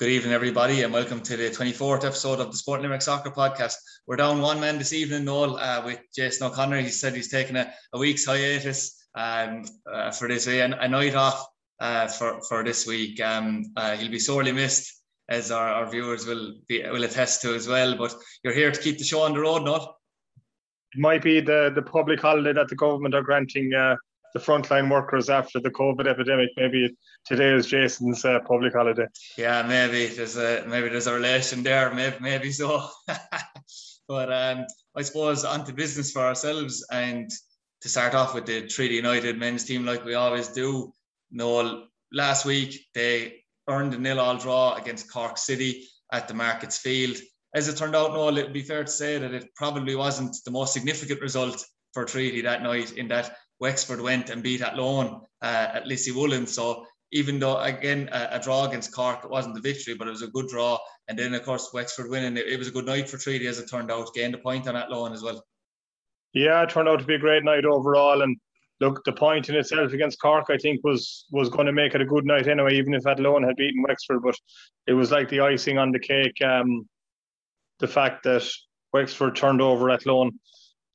Good 0.00 0.08
evening, 0.08 0.32
everybody, 0.32 0.82
and 0.82 0.94
welcome 0.94 1.20
to 1.20 1.36
the 1.36 1.50
24th 1.50 2.06
episode 2.06 2.40
of 2.40 2.50
the 2.50 2.56
Sport 2.56 2.80
Limerick 2.80 3.02
Soccer 3.02 3.30
Podcast. 3.30 3.74
We're 4.06 4.16
down 4.16 4.40
one 4.40 4.58
man 4.58 4.78
this 4.78 4.94
evening, 4.94 5.26
Noel, 5.26 5.58
uh, 5.58 5.82
with 5.84 6.00
Jason 6.16 6.46
O'Connor. 6.46 6.80
He 6.80 6.88
said 6.88 7.14
he's 7.14 7.30
taking 7.30 7.56
a, 7.56 7.70
a 7.92 7.98
week's 7.98 8.24
hiatus 8.24 9.04
um, 9.14 9.62
uh, 9.92 10.10
for 10.10 10.26
this 10.26 10.46
week, 10.46 10.62
a 10.62 10.88
night 10.88 11.14
off 11.14 11.46
uh, 11.80 12.08
for, 12.08 12.40
for 12.48 12.64
this 12.64 12.86
week. 12.86 13.20
Um, 13.20 13.74
uh, 13.76 13.94
he'll 13.94 14.10
be 14.10 14.18
sorely 14.18 14.52
missed, 14.52 15.02
as 15.28 15.50
our, 15.50 15.68
our, 15.68 15.90
viewers 15.90 16.24
will 16.24 16.54
be, 16.66 16.82
will 16.88 17.04
attest 17.04 17.42
to 17.42 17.54
as 17.54 17.68
well. 17.68 17.94
But 17.98 18.14
you're 18.42 18.54
here 18.54 18.72
to 18.72 18.80
keep 18.80 18.96
the 18.96 19.04
show 19.04 19.20
on 19.20 19.34
the 19.34 19.40
road, 19.40 19.64
Noel. 19.64 19.98
It 20.94 20.98
might 20.98 21.22
be 21.22 21.42
the, 21.42 21.72
the 21.74 21.82
public 21.82 22.22
holiday 22.22 22.54
that 22.54 22.68
the 22.68 22.74
government 22.74 23.14
are 23.14 23.22
granting 23.22 23.74
uh, 23.74 23.96
the 24.34 24.40
frontline 24.40 24.90
workers 24.90 25.28
after 25.28 25.60
the 25.60 25.70
COVID 25.70 26.06
epidemic. 26.06 26.50
Maybe 26.56 26.96
today 27.26 27.52
is 27.52 27.66
Jason's 27.66 28.24
uh, 28.24 28.40
public 28.46 28.72
holiday. 28.74 29.06
Yeah, 29.36 29.62
maybe 29.62 30.06
there's 30.06 30.36
a 30.36 30.64
maybe 30.66 30.88
there's 30.88 31.06
a 31.06 31.14
relation 31.14 31.62
there. 31.62 31.92
Maybe 31.92 32.16
maybe 32.20 32.52
so. 32.52 32.88
but 34.08 34.32
um, 34.32 34.66
I 34.96 35.02
suppose 35.02 35.44
onto 35.44 35.72
business 35.72 36.12
for 36.12 36.22
ourselves 36.22 36.86
and 36.92 37.30
to 37.82 37.88
start 37.88 38.14
off 38.14 38.34
with 38.34 38.46
the 38.46 38.66
Treaty 38.66 38.94
United 38.94 39.38
men's 39.38 39.64
team, 39.64 39.84
like 39.86 40.04
we 40.04 40.14
always 40.14 40.48
do. 40.48 40.92
Noel, 41.30 41.86
last 42.12 42.44
week 42.44 42.86
they 42.94 43.44
earned 43.68 43.94
a 43.94 43.98
nil-all 43.98 44.36
draw 44.36 44.74
against 44.74 45.12
Cork 45.12 45.38
City 45.38 45.86
at 46.12 46.28
the 46.28 46.34
Markets 46.34 46.78
Field. 46.78 47.16
As 47.54 47.68
it 47.68 47.76
turned 47.76 47.96
out, 47.96 48.12
Noel, 48.12 48.36
it 48.38 48.44
would 48.44 48.52
be 48.52 48.62
fair 48.62 48.84
to 48.84 48.90
say 48.90 49.18
that 49.18 49.32
it 49.32 49.54
probably 49.54 49.94
wasn't 49.94 50.36
the 50.44 50.50
most 50.50 50.72
significant 50.72 51.20
result 51.20 51.64
for 51.92 52.04
Treaty 52.04 52.42
that 52.42 52.62
night 52.62 52.92
in 52.92 53.08
that 53.08 53.36
Wexford 53.58 54.00
went 54.00 54.30
and 54.30 54.42
beat 54.42 54.62
Athlone 54.62 55.20
uh, 55.42 55.68
at 55.74 55.84
Lissywoollen. 55.84 56.48
So 56.48 56.86
even 57.12 57.38
though 57.38 57.58
again 57.58 58.08
a, 58.12 58.28
a, 58.32 58.40
draw 58.40 58.66
against 58.66 58.94
Cork, 58.94 59.24
it 59.24 59.30
wasn't 59.30 59.54
the 59.54 59.60
victory, 59.60 59.94
but 59.94 60.08
it 60.08 60.12
was 60.12 60.22
a 60.22 60.28
good 60.28 60.48
draw. 60.48 60.78
And 61.08 61.18
then 61.18 61.34
of 61.34 61.44
course 61.44 61.70
Wexford 61.72 62.08
winning, 62.08 62.36
it, 62.36 62.46
it 62.46 62.58
was 62.58 62.68
a 62.68 62.72
good 62.72 62.86
night 62.86 63.08
for 63.08 63.18
Treaty 63.18 63.46
as 63.46 63.58
it 63.58 63.68
turned 63.68 63.90
out, 63.90 64.14
gained 64.14 64.34
a 64.34 64.38
point 64.38 64.68
on 64.68 64.76
Athlone 64.76 65.12
as 65.12 65.22
well. 65.22 65.44
Yeah, 66.32 66.62
it 66.62 66.70
turned 66.70 66.88
out 66.88 67.00
to 67.00 67.04
be 67.04 67.16
a 67.16 67.18
great 67.18 67.44
night 67.44 67.64
overall. 67.64 68.22
And 68.22 68.36
look, 68.80 69.02
the 69.04 69.12
point 69.12 69.48
in 69.48 69.56
itself 69.56 69.92
against 69.92 70.20
Cork, 70.20 70.46
I 70.48 70.56
think, 70.56 70.80
was 70.84 71.26
was 71.32 71.48
going 71.48 71.66
to 71.66 71.72
make 71.72 71.94
it 71.94 72.00
a 72.00 72.06
good 72.06 72.24
night 72.24 72.46
anyway, 72.46 72.76
even 72.76 72.94
if 72.94 73.06
Athlone 73.06 73.42
had 73.42 73.56
beaten 73.56 73.82
Wexford. 73.86 74.22
But 74.22 74.36
it 74.86 74.92
was 74.92 75.10
like 75.10 75.28
the 75.28 75.40
icing 75.40 75.78
on 75.78 75.90
the 75.90 75.98
cake. 75.98 76.40
Um, 76.42 76.88
the 77.80 77.88
fact 77.88 78.22
that 78.24 78.48
Wexford 78.92 79.36
turned 79.36 79.60
over 79.60 79.90
Athlone. 79.90 80.38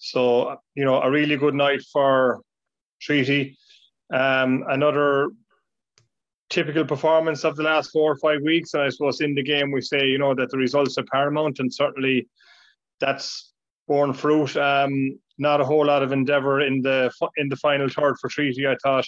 So, 0.06 0.58
you 0.76 0.86
know, 0.86 1.02
a 1.02 1.10
really 1.10 1.36
good 1.36 1.56
night 1.56 1.82
for 1.92 2.42
Treaty. 3.02 3.58
Um, 4.14 4.64
another 4.70 5.30
typical 6.52 6.86
performance 6.86 7.44
of 7.44 7.56
the 7.56 7.64
last 7.64 7.90
four 7.90 8.12
or 8.12 8.18
five 8.18 8.40
weeks. 8.44 8.76
And 8.76 8.84
I 8.84 8.90
suppose 8.90 9.20
in 9.20 9.34
the 9.34 9.42
game 9.42 9.72
we 9.72 9.82
say, 9.82 10.06
you 10.06 10.20
know, 10.20 10.36
that 10.36 10.52
the 10.52 10.60
results 10.60 11.00
are 11.00 11.06
paramount, 11.12 11.58
and 11.58 11.74
certainly 11.74 12.28
that's 13.00 13.52
borne 13.88 14.14
fruit. 14.14 14.56
Um, 14.56 15.18
not 15.40 15.60
a 15.60 15.66
whole 15.66 15.88
lot 15.88 16.04
of 16.04 16.12
endeavour 16.12 16.62
in 16.62 16.84
the 16.84 17.12
in 17.38 17.50
the 17.50 17.56
final 17.56 17.90
third 17.90 18.18
for 18.22 18.30
Treaty. 18.30 18.68
I 18.68 18.78
thought, 18.84 19.08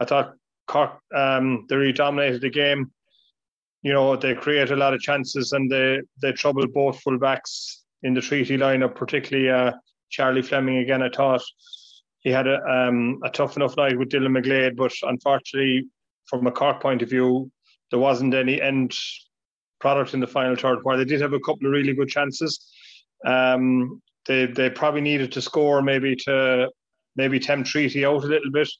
I 0.00 0.04
thought 0.04 0.34
Cork 0.66 0.98
um, 1.14 1.64
they 1.68 1.76
really 1.76 1.92
dominated 1.92 2.40
the 2.40 2.50
game. 2.50 2.90
You 3.82 3.92
know, 3.92 4.16
they 4.16 4.34
created 4.34 4.72
a 4.72 4.76
lot 4.76 4.94
of 4.94 5.00
chances 5.00 5.52
and 5.52 5.70
they 5.70 6.00
they 6.20 6.32
troubled 6.32 6.72
both 6.72 7.00
fullbacks 7.04 7.82
in 8.02 8.14
the 8.14 8.20
Treaty 8.20 8.58
lineup, 8.58 8.96
particularly 8.96 9.48
uh, 9.48 9.72
Charlie 10.10 10.42
Fleming 10.42 10.78
again. 10.78 11.02
I 11.02 11.08
thought 11.08 11.42
he 12.20 12.30
had 12.30 12.46
a, 12.46 12.58
um, 12.64 13.20
a 13.24 13.30
tough 13.30 13.56
enough 13.56 13.76
night 13.76 13.98
with 13.98 14.08
Dylan 14.08 14.36
McGlade, 14.36 14.76
but 14.76 14.92
unfortunately, 15.02 15.88
from 16.26 16.46
a 16.46 16.52
Cork 16.52 16.80
point 16.80 17.02
of 17.02 17.10
view, 17.10 17.50
there 17.90 17.98
wasn't 18.00 18.34
any 18.34 18.60
end 18.60 18.94
product 19.78 20.14
in 20.14 20.20
the 20.20 20.26
final 20.26 20.56
third 20.56 20.78
where 20.82 20.96
they 20.96 21.04
did 21.04 21.20
have 21.20 21.34
a 21.34 21.40
couple 21.40 21.66
of 21.66 21.72
really 21.72 21.92
good 21.92 22.08
chances. 22.08 22.72
Um, 23.26 24.00
they 24.26 24.46
they 24.46 24.70
probably 24.70 25.02
needed 25.02 25.32
to 25.32 25.42
score 25.42 25.82
maybe 25.82 26.16
to 26.24 26.70
maybe 27.16 27.38
tempt 27.38 27.68
Treaty 27.68 28.04
out 28.04 28.24
a 28.24 28.26
little 28.26 28.50
bit, 28.50 28.70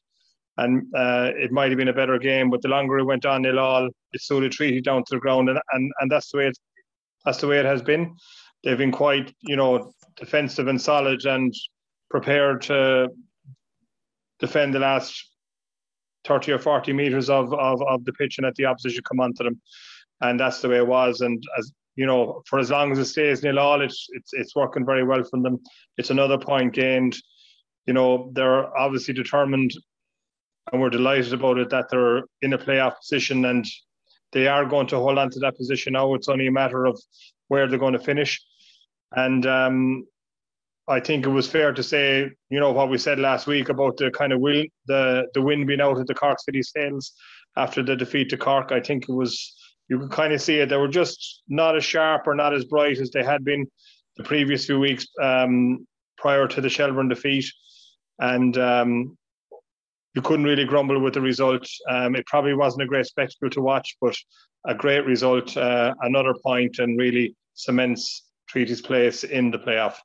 and 0.57 0.83
uh, 0.95 1.29
it 1.35 1.51
might 1.51 1.69
have 1.69 1.77
been 1.77 1.87
a 1.87 1.93
better 1.93 2.17
game. 2.17 2.49
But 2.49 2.61
the 2.61 2.69
longer 2.69 2.97
it 2.97 3.05
went 3.05 3.25
on, 3.25 3.43
nil 3.43 3.59
all, 3.59 3.87
it 4.13 4.21
suited 4.21 4.51
Treaty 4.51 4.81
down 4.81 5.03
to 5.03 5.15
the 5.15 5.19
ground, 5.19 5.49
and, 5.49 5.59
and 5.73 5.91
and 5.99 6.11
that's 6.11 6.31
the 6.31 6.39
way 6.39 6.47
it 6.47 6.57
that's 7.23 7.39
the 7.39 7.47
way 7.47 7.59
it 7.59 7.65
has 7.65 7.81
been. 7.81 8.15
They've 8.63 8.77
been 8.77 8.91
quite 8.91 9.33
you 9.41 9.55
know 9.55 9.93
defensive 10.17 10.67
and 10.67 10.81
solid 10.81 11.25
and 11.25 11.53
prepared 12.09 12.61
to 12.63 13.09
defend 14.39 14.73
the 14.73 14.79
last 14.79 15.29
30 16.25 16.53
or 16.53 16.59
40 16.59 16.93
meters 16.93 17.29
of, 17.29 17.53
of, 17.53 17.81
of 17.83 18.03
the 18.05 18.13
pitch 18.13 18.37
and 18.37 18.45
let 18.45 18.55
the 18.55 18.65
opposition 18.65 19.03
come 19.03 19.19
onto 19.19 19.43
them. 19.43 19.61
And 20.21 20.39
that's 20.39 20.61
the 20.61 20.69
way 20.69 20.77
it 20.77 20.87
was. 20.87 21.21
And 21.21 21.43
as 21.57 21.71
you 21.95 22.05
know, 22.05 22.41
for 22.45 22.59
as 22.59 22.71
long 22.71 22.91
as 22.91 22.99
it 22.99 23.05
stays 23.05 23.43
nil 23.43 23.59
all, 23.59 23.81
it's 23.81 24.07
it's 24.11 24.31
it's 24.33 24.55
working 24.55 24.85
very 24.85 25.03
well 25.03 25.23
for 25.23 25.41
them. 25.41 25.59
It's 25.97 26.09
another 26.09 26.37
point 26.37 26.73
gained. 26.73 27.15
You 27.85 27.93
know, 27.93 28.31
they're 28.33 28.75
obviously 28.77 29.13
determined 29.13 29.71
and 30.71 30.81
we're 30.81 30.89
delighted 30.89 31.33
about 31.33 31.57
it 31.57 31.69
that 31.69 31.89
they're 31.89 32.23
in 32.41 32.53
a 32.53 32.57
playoff 32.57 32.97
position 32.97 33.45
and 33.45 33.65
they 34.31 34.47
are 34.47 34.65
going 34.65 34.87
to 34.87 34.97
hold 34.97 35.17
on 35.17 35.29
to 35.29 35.39
that 35.39 35.55
position 35.55 35.93
now. 35.93 36.13
It's 36.15 36.27
only 36.27 36.47
a 36.47 36.51
matter 36.51 36.85
of 36.85 36.99
where 37.47 37.67
they're 37.67 37.79
going 37.79 37.93
to 37.93 37.99
finish. 37.99 38.41
And 39.13 39.45
um, 39.45 40.05
I 40.87 40.99
think 40.99 41.25
it 41.25 41.29
was 41.29 41.49
fair 41.49 41.73
to 41.73 41.83
say, 41.83 42.29
you 42.49 42.59
know, 42.59 42.71
what 42.71 42.89
we 42.89 42.97
said 42.97 43.19
last 43.19 43.47
week 43.47 43.69
about 43.69 43.97
the 43.97 44.11
kind 44.11 44.33
of 44.33 44.39
will 44.39 44.63
the 44.87 45.27
the 45.33 45.41
wind 45.41 45.67
being 45.67 45.81
out 45.81 45.97
of 45.97 46.07
the 46.07 46.13
Cork 46.13 46.39
City 46.39 46.61
sails 46.61 47.13
after 47.57 47.81
the 47.81 47.95
defeat 47.95 48.29
to 48.29 48.37
Cork. 48.37 48.71
I 48.71 48.81
think 48.81 49.09
it 49.09 49.13
was 49.13 49.55
you 49.87 49.99
could 49.99 50.11
kind 50.11 50.33
of 50.33 50.41
see 50.41 50.57
it. 50.57 50.69
They 50.69 50.77
were 50.77 50.87
just 50.87 51.43
not 51.47 51.75
as 51.75 51.83
sharp 51.83 52.27
or 52.27 52.35
not 52.35 52.53
as 52.53 52.65
bright 52.65 52.99
as 52.99 53.11
they 53.11 53.23
had 53.23 53.43
been 53.43 53.67
the 54.17 54.23
previous 54.23 54.65
few 54.65 54.79
weeks 54.79 55.07
um, 55.21 55.87
prior 56.17 56.47
to 56.47 56.61
the 56.61 56.69
Shelbourne 56.69 57.09
defeat, 57.09 57.45
and 58.19 58.57
um, 58.57 59.17
you 60.13 60.21
couldn't 60.21 60.45
really 60.45 60.65
grumble 60.65 60.99
with 60.99 61.13
the 61.13 61.21
result. 61.21 61.67
Um, 61.89 62.15
it 62.15 62.25
probably 62.25 62.53
wasn't 62.53 62.83
a 62.83 62.87
great 62.87 63.05
spectacle 63.05 63.49
to 63.49 63.61
watch, 63.61 63.97
but 64.01 64.15
a 64.65 64.73
great 64.73 65.05
result, 65.05 65.55
uh, 65.57 65.93
another 66.01 66.33
point, 66.43 66.79
and 66.79 66.97
really 66.97 67.35
cements 67.53 68.23
Treaty's 68.55 68.81
place 68.81 69.25
in 69.25 69.51
the 69.51 69.59
playoff. 69.59 69.95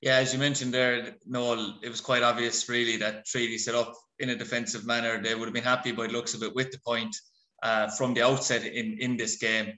Yeah, 0.00 0.16
as 0.16 0.32
you 0.32 0.40
mentioned 0.40 0.74
there, 0.74 1.14
Noel, 1.24 1.78
it 1.80 1.90
was 1.90 2.00
quite 2.00 2.24
obvious 2.24 2.68
really 2.68 2.96
that 2.96 3.24
Treaty 3.24 3.56
set 3.56 3.76
up 3.76 3.94
in 4.18 4.30
a 4.30 4.34
defensive 4.34 4.84
manner. 4.84 5.22
They 5.22 5.36
would 5.36 5.44
have 5.44 5.54
been 5.54 5.62
happy 5.62 5.92
by 5.92 6.06
looks 6.06 6.34
of 6.34 6.42
it 6.42 6.56
with 6.56 6.72
the 6.72 6.80
point 6.84 7.14
uh, 7.62 7.88
from 7.90 8.14
the 8.14 8.22
outset 8.22 8.64
in, 8.64 8.96
in 8.98 9.16
this 9.16 9.36
game. 9.36 9.74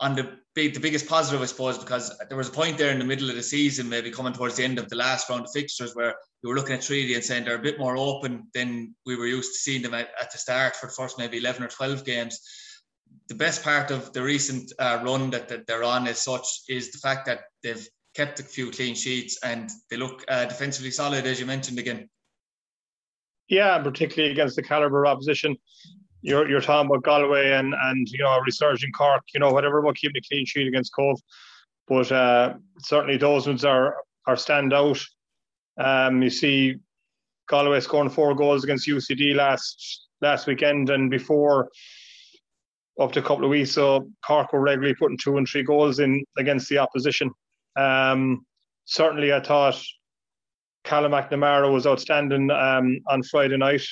On 0.00 0.16
the 0.16 0.38
big, 0.56 0.74
the 0.74 0.80
biggest 0.80 1.06
positive, 1.06 1.40
I 1.40 1.44
suppose, 1.44 1.78
because 1.78 2.18
there 2.28 2.36
was 2.36 2.48
a 2.48 2.52
point 2.52 2.78
there 2.78 2.90
in 2.90 2.98
the 2.98 3.04
middle 3.04 3.30
of 3.30 3.36
the 3.36 3.44
season, 3.44 3.88
maybe 3.88 4.10
coming 4.10 4.32
towards 4.32 4.56
the 4.56 4.64
end 4.64 4.80
of 4.80 4.88
the 4.88 4.96
last 4.96 5.30
round 5.30 5.44
of 5.44 5.52
fixtures, 5.52 5.94
where 5.94 6.16
you 6.42 6.48
were 6.48 6.56
looking 6.56 6.74
at 6.74 6.82
Treaty 6.82 7.14
and 7.14 7.22
saying 7.22 7.44
they're 7.44 7.54
a 7.54 7.62
bit 7.62 7.78
more 7.78 7.96
open 7.96 8.48
than 8.54 8.92
we 9.06 9.14
were 9.14 9.26
used 9.26 9.52
to 9.52 9.58
seeing 9.60 9.82
them 9.82 9.94
at, 9.94 10.08
at 10.20 10.32
the 10.32 10.38
start 10.38 10.74
for 10.74 10.86
the 10.86 10.94
first 10.94 11.16
maybe 11.16 11.38
11 11.38 11.62
or 11.62 11.68
12 11.68 12.04
games 12.04 12.40
the 13.28 13.34
best 13.34 13.62
part 13.62 13.90
of 13.90 14.12
the 14.12 14.22
recent 14.22 14.72
uh, 14.78 15.00
run 15.04 15.30
that, 15.30 15.48
that, 15.48 15.66
they're 15.66 15.84
on 15.84 16.06
as 16.06 16.22
such 16.22 16.46
is 16.68 16.92
the 16.92 16.98
fact 16.98 17.26
that 17.26 17.40
they've 17.62 17.86
kept 18.14 18.40
a 18.40 18.42
few 18.42 18.70
clean 18.70 18.94
sheets 18.94 19.38
and 19.42 19.70
they 19.90 19.96
look 19.96 20.24
uh, 20.28 20.44
defensively 20.44 20.90
solid, 20.90 21.26
as 21.26 21.40
you 21.40 21.46
mentioned 21.46 21.78
again. 21.78 22.08
Yeah, 23.48 23.78
particularly 23.78 24.32
against 24.32 24.56
the 24.56 24.62
caliber 24.62 25.06
opposition. 25.06 25.56
You're, 26.20 26.48
you're 26.48 26.60
talking 26.60 26.88
about 26.88 27.02
Galway 27.02 27.52
and, 27.52 27.74
and 27.74 28.08
you 28.08 28.18
know, 28.18 28.38
resurging 28.40 28.92
Cork, 28.92 29.22
you 29.34 29.40
know, 29.40 29.50
whatever 29.50 29.78
about 29.78 29.96
keeping 29.96 30.16
a 30.16 30.28
clean 30.28 30.46
sheet 30.46 30.68
against 30.68 30.94
Cobh. 30.94 31.20
But 31.88 32.12
uh, 32.12 32.54
certainly 32.80 33.16
those 33.16 33.46
ones 33.46 33.64
are, 33.64 33.96
are 34.26 34.36
stand 34.36 34.72
out. 34.72 35.00
Um, 35.78 36.22
you 36.22 36.30
see 36.30 36.76
Galway 37.48 37.80
scoring 37.80 38.10
four 38.10 38.34
goals 38.34 38.64
against 38.64 38.88
UCD 38.88 39.34
last 39.34 40.06
last 40.20 40.46
weekend 40.46 40.88
and 40.88 41.10
before 41.10 41.68
up 43.00 43.12
to 43.12 43.20
a 43.20 43.22
couple 43.22 43.44
of 43.44 43.50
weeks. 43.50 43.72
So 43.72 44.08
Cork 44.26 44.52
were 44.52 44.60
regularly 44.60 44.94
putting 44.94 45.18
two 45.18 45.36
and 45.36 45.46
three 45.48 45.62
goals 45.62 45.98
in 45.98 46.24
against 46.38 46.68
the 46.68 46.78
opposition. 46.78 47.30
Um, 47.76 48.44
certainly, 48.84 49.32
I 49.32 49.40
thought 49.40 49.82
Callum 50.84 51.12
McNamara 51.12 51.72
was 51.72 51.86
outstanding 51.86 52.50
um, 52.50 52.98
on 53.08 53.22
Friday 53.22 53.56
night. 53.56 53.82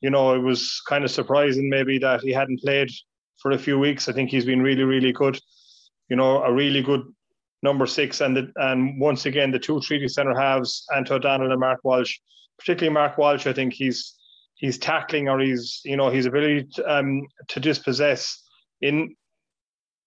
You 0.00 0.10
know, 0.10 0.34
it 0.34 0.38
was 0.38 0.80
kind 0.88 1.04
of 1.04 1.10
surprising 1.10 1.68
maybe 1.68 1.98
that 1.98 2.20
he 2.20 2.32
hadn't 2.32 2.60
played 2.60 2.90
for 3.38 3.52
a 3.52 3.58
few 3.58 3.78
weeks. 3.78 4.08
I 4.08 4.12
think 4.12 4.30
he's 4.30 4.44
been 4.44 4.62
really, 4.62 4.84
really 4.84 5.12
good. 5.12 5.38
You 6.08 6.16
know, 6.16 6.42
a 6.42 6.52
really 6.52 6.82
good 6.82 7.02
number 7.62 7.86
six, 7.86 8.20
and 8.20 8.36
the, 8.36 8.52
and 8.56 9.00
once 9.00 9.24
again 9.24 9.50
the 9.50 9.58
two 9.58 9.80
treaty 9.80 10.06
centre 10.06 10.38
halves, 10.38 10.86
Anto 10.94 11.16
O'Donnell 11.16 11.50
and 11.50 11.60
Mark 11.60 11.80
Walsh. 11.82 12.18
Particularly 12.58 12.92
Mark 12.92 13.18
Walsh, 13.18 13.46
I 13.46 13.52
think 13.52 13.72
he's 13.72 14.14
he's 14.54 14.78
tackling 14.78 15.28
or 15.28 15.40
he's 15.40 15.80
you 15.84 15.96
know 15.96 16.10
his 16.10 16.26
ability 16.26 16.68
to, 16.74 16.94
um, 16.94 17.26
to 17.48 17.58
dispossess 17.58 18.43
in 18.80 19.14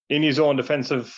in 0.10 0.24
his 0.24 0.40
own 0.40 0.56
defensive 0.56 1.14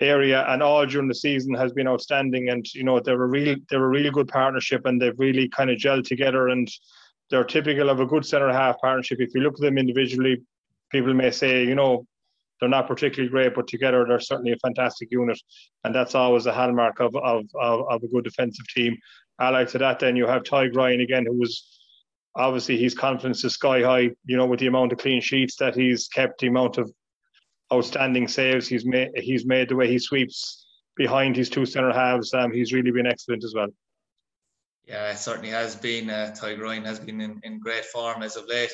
area 0.00 0.44
and 0.48 0.62
all 0.62 0.86
during 0.86 1.08
the 1.08 1.14
season 1.14 1.54
has 1.54 1.72
been 1.72 1.88
outstanding. 1.88 2.50
And 2.50 2.66
you 2.74 2.84
know 2.84 3.00
they're 3.00 3.22
a 3.22 3.26
real 3.26 3.56
they're 3.68 3.84
a 3.84 3.88
really 3.88 4.10
good 4.10 4.28
partnership 4.28 4.86
and 4.86 5.00
they've 5.00 5.18
really 5.18 5.48
kind 5.48 5.70
of 5.70 5.78
gelled 5.78 6.04
together 6.04 6.48
and 6.48 6.68
they're 7.30 7.44
typical 7.44 7.90
of 7.90 8.00
a 8.00 8.06
good 8.06 8.24
centre 8.24 8.52
half 8.52 8.78
partnership. 8.80 9.20
If 9.20 9.34
you 9.34 9.42
look 9.42 9.54
at 9.54 9.60
them 9.60 9.78
individually, 9.78 10.42
people 10.90 11.12
may 11.12 11.30
say, 11.30 11.64
you 11.64 11.74
know, 11.74 12.06
they're 12.58 12.68
not 12.68 12.88
particularly 12.88 13.30
great, 13.30 13.54
but 13.54 13.68
together 13.68 14.04
they're 14.08 14.20
certainly 14.20 14.52
a 14.52 14.56
fantastic 14.56 15.10
unit, 15.12 15.40
and 15.84 15.94
that's 15.94 16.14
always 16.14 16.46
a 16.46 16.52
hallmark 16.52 17.00
of 17.00 17.14
of, 17.16 17.44
of, 17.60 17.86
of 17.88 18.02
a 18.02 18.08
good 18.08 18.24
defensive 18.24 18.66
team. 18.68 18.96
Allied 19.40 19.68
to 19.68 19.78
that, 19.78 20.00
then 20.00 20.16
you 20.16 20.26
have 20.26 20.42
Tadhg 20.42 20.74
Ryan 20.74 21.00
again, 21.00 21.26
who 21.26 21.38
was 21.38 21.77
obviously 22.38 22.78
his 22.78 22.94
confidence 22.94 23.44
is 23.44 23.54
sky 23.54 23.82
high. 23.82 24.10
You 24.24 24.36
know, 24.36 24.46
with 24.46 24.60
the 24.60 24.68
amount 24.68 24.92
of 24.92 24.98
clean 24.98 25.20
sheets 25.20 25.56
that 25.56 25.74
he's 25.74 26.08
kept, 26.08 26.40
the 26.40 26.46
amount 26.46 26.78
of 26.78 26.90
outstanding 27.72 28.28
saves 28.28 28.66
he's 28.68 28.86
made, 28.86 29.10
he's 29.16 29.44
made 29.44 29.68
the 29.68 29.76
way 29.76 29.88
he 29.88 29.98
sweeps 29.98 30.66
behind 30.96 31.36
his 31.36 31.50
two 31.50 31.66
centre 31.66 31.92
halves. 31.92 32.32
Um, 32.32 32.52
he's 32.52 32.72
really 32.72 32.90
been 32.90 33.06
excellent 33.06 33.44
as 33.44 33.54
well. 33.54 33.68
Yeah, 34.86 35.10
it 35.10 35.18
certainly 35.18 35.50
has 35.50 35.76
been. 35.76 36.08
Uh, 36.08 36.34
Tadhg 36.38 36.60
Ryan 36.60 36.84
has 36.84 36.98
been 36.98 37.20
in, 37.20 37.40
in 37.42 37.60
great 37.60 37.84
form 37.84 38.22
as 38.22 38.36
of 38.36 38.46
late. 38.46 38.72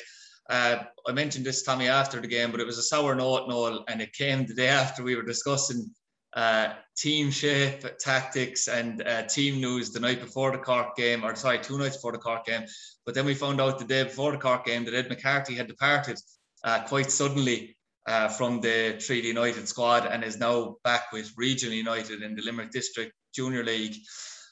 Uh, 0.49 0.83
I 1.07 1.11
mentioned 1.11 1.45
this 1.45 1.63
Tommy 1.63 1.87
after 1.87 2.21
the 2.21 2.27
game, 2.27 2.51
but 2.51 2.59
it 2.59 2.67
was 2.67 2.77
a 2.77 2.83
sour 2.83 3.15
note, 3.15 3.49
Noel, 3.49 3.83
and 3.89 4.01
it 4.01 4.13
came 4.13 4.45
the 4.45 4.53
day 4.53 4.67
after 4.67 5.03
we 5.03 5.15
were 5.15 5.23
discussing 5.23 5.89
uh, 6.35 6.73
team 6.97 7.31
shape, 7.31 7.83
tactics, 7.97 8.67
and 8.67 9.01
uh, 9.07 9.23
team 9.23 9.61
news 9.61 9.91
the 9.91 9.99
night 9.99 10.19
before 10.19 10.51
the 10.51 10.57
Cork 10.57 10.95
game, 10.95 11.23
or 11.23 11.35
sorry, 11.35 11.59
two 11.59 11.77
nights 11.77 11.95
before 11.95 12.11
the 12.11 12.17
Cork 12.17 12.45
game. 12.45 12.65
But 13.05 13.15
then 13.15 13.25
we 13.25 13.33
found 13.33 13.61
out 13.61 13.79
the 13.79 13.85
day 13.85 14.03
before 14.03 14.31
the 14.31 14.37
Cork 14.37 14.65
game 14.65 14.83
that 14.85 14.93
Ed 14.93 15.09
McCarthy 15.09 15.55
had 15.55 15.67
departed 15.67 16.19
uh, 16.63 16.83
quite 16.83 17.09
suddenly 17.09 17.77
uh, 18.05 18.27
from 18.27 18.59
the 18.59 18.97
Treaty 18.99 19.29
United 19.29 19.67
squad 19.67 20.05
and 20.05 20.23
is 20.23 20.37
now 20.37 20.75
back 20.83 21.11
with 21.13 21.31
Regional 21.37 21.75
United 21.75 22.21
in 22.21 22.35
the 22.35 22.41
Limerick 22.41 22.71
District 22.71 23.13
Junior 23.33 23.63
League. 23.63 23.95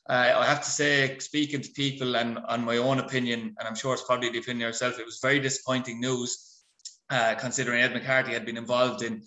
Uh, 0.09 0.33
I 0.35 0.45
have 0.45 0.63
to 0.63 0.69
say, 0.69 1.17
speaking 1.19 1.61
to 1.61 1.69
people 1.71 2.15
and 2.15 2.39
on 2.47 2.63
my 2.63 2.77
own 2.77 2.99
opinion, 2.99 3.55
and 3.57 3.67
I'm 3.67 3.75
sure 3.75 3.93
it's 3.93 4.03
probably 4.03 4.29
the 4.29 4.39
opinion 4.39 4.67
yourself, 4.67 4.99
it 4.99 5.05
was 5.05 5.19
very 5.21 5.39
disappointing 5.39 5.99
news, 5.99 6.63
uh, 7.09 7.35
considering 7.35 7.81
Ed 7.81 7.93
McCarthy 7.93 8.33
had 8.33 8.45
been 8.45 8.57
involved 8.57 9.01
in 9.01 9.23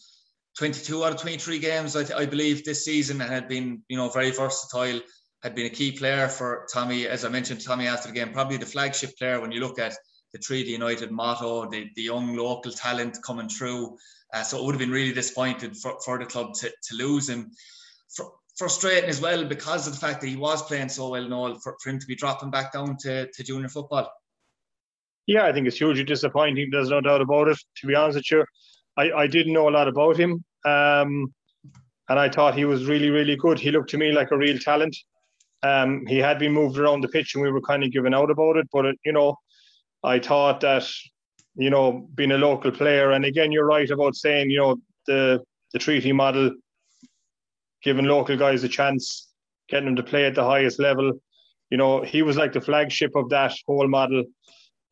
22 0.59 1.05
out 1.05 1.13
of 1.13 1.21
23 1.21 1.59
games, 1.59 1.97
I, 1.97 2.17
I, 2.17 2.27
believe, 2.27 2.65
this 2.65 2.85
season, 2.85 3.21
and 3.21 3.31
had 3.31 3.49
been, 3.49 3.83
you 3.89 3.97
know, 3.97 4.09
very 4.09 4.31
versatile. 4.31 5.01
Had 5.43 5.55
been 5.55 5.67
a 5.67 5.71
key 5.71 5.93
player 5.93 6.29
for 6.29 6.67
Tommy, 6.73 7.07
as 7.07 7.25
I 7.25 7.29
mentioned, 7.29 7.63
Tommy 7.63 7.87
after 7.87 8.09
the 8.09 8.15
game, 8.15 8.33
probably 8.33 8.57
the 8.57 8.67
flagship 8.67 9.17
player 9.19 9.41
when 9.41 9.53
you 9.53 9.61
look 9.61 9.79
at 9.79 9.95
the 10.33 10.39
Treaty 10.39 10.71
United 10.71 11.11
motto, 11.11 11.69
the, 11.71 11.89
the 11.95 12.03
young 12.03 12.37
local 12.37 12.73
talent 12.73 13.19
coming 13.25 13.49
through. 13.49 13.97
Uh, 14.33 14.43
so 14.43 14.59
it 14.59 14.65
would 14.65 14.75
have 14.75 14.81
been 14.81 14.91
really 14.91 15.13
disappointed 15.13 15.77
for, 15.77 15.99
for 16.05 16.19
the 16.19 16.27
club 16.27 16.55
to, 16.55 16.69
to 16.69 16.97
lose 16.97 17.29
him. 17.29 17.51
Frustrating 18.59 19.11
as 19.11 19.21
well 19.21 19.45
because 19.45 19.87
of 19.87 19.93
the 19.93 20.01
fact 20.01 20.23
that 20.23 20.29
he 20.29 20.37
was 20.37 20.63
playing 20.63 20.89
so 20.89 21.11
well 21.11 21.23
and 21.23 21.35
all 21.35 21.55
for, 21.61 21.77
for 21.83 21.91
him 21.91 21.99
to 21.99 22.07
be 22.07 22.15
dropping 22.15 22.51
back 22.51 22.73
down 22.73 22.97
to, 23.01 23.31
to 23.31 23.43
junior 23.45 23.69
football. 23.69 24.11
Yeah, 25.27 25.45
I 25.45 25.53
think 25.53 25.67
it's 25.67 25.77
hugely 25.77 26.05
disappointing. 26.05 26.71
There's 26.71 26.89
no 26.89 27.03
doubt 27.03 27.21
about 27.21 27.49
it. 27.49 27.59
To 27.81 27.87
be 27.87 27.95
honest 27.95 28.17
with 28.17 28.31
you, 28.31 28.45
I, 28.97 29.13
I 29.13 29.27
didn't 29.27 29.53
know 29.53 29.69
a 29.69 29.71
lot 29.71 29.89
about 29.89 30.17
him. 30.17 30.45
Um, 30.65 31.33
and 32.09 32.19
I 32.19 32.29
thought 32.29 32.55
he 32.55 32.65
was 32.65 32.87
really, 32.87 33.11
really 33.11 33.37
good. 33.37 33.59
He 33.59 33.71
looked 33.71 33.91
to 33.91 33.99
me 33.99 34.13
like 34.13 34.31
a 34.31 34.37
real 34.37 34.59
talent. 34.59 34.97
Um, 35.63 36.07
he 36.07 36.19
had 36.19 36.39
been 36.39 36.53
moved 36.53 36.79
around 36.79 37.01
the 37.01 37.09
pitch 37.09 37.35
and 37.35 37.43
we 37.43 37.51
were 37.51 37.61
kind 37.61 37.83
of 37.83 37.91
giving 37.93 38.15
out 38.15 38.31
about 38.31 38.57
it. 38.57 38.69
But, 38.73 38.87
it, 38.87 38.99
you 39.05 39.13
know, 39.13 39.37
I 40.05 40.19
thought 40.19 40.61
that, 40.61 40.89
you 41.57 41.71
know, 41.71 42.09
being 42.15 42.33
a 42.33 42.39
local 42.39 42.71
player, 42.71 43.13
and 43.13 43.25
again, 43.25 43.51
you're 43.51 43.67
right 43.67 43.91
about 43.91 44.15
saying, 44.15 44.51
you 44.51 44.59
know, 44.59 44.77
the, 45.07 45.43
the 45.73 45.79
treaty 45.79 46.13
model 46.13 46.53
giving 47.83 48.05
local 48.05 48.37
guys 48.37 48.63
a 48.65 48.69
chance, 48.69 49.29
getting 49.69 49.87
them 49.87 49.97
to 49.97 50.03
play 50.03 50.27
at 50.27 50.35
the 50.35 50.45
highest 50.45 50.79
level. 50.79 51.13
You 51.71 51.79
know, 51.79 52.03
he 52.03 52.23
was 52.23 52.37
like 52.37 52.53
the 52.53 52.61
flagship 52.61 53.17
of 53.17 53.29
that 53.31 53.53
whole 53.67 53.89
model. 53.89 54.25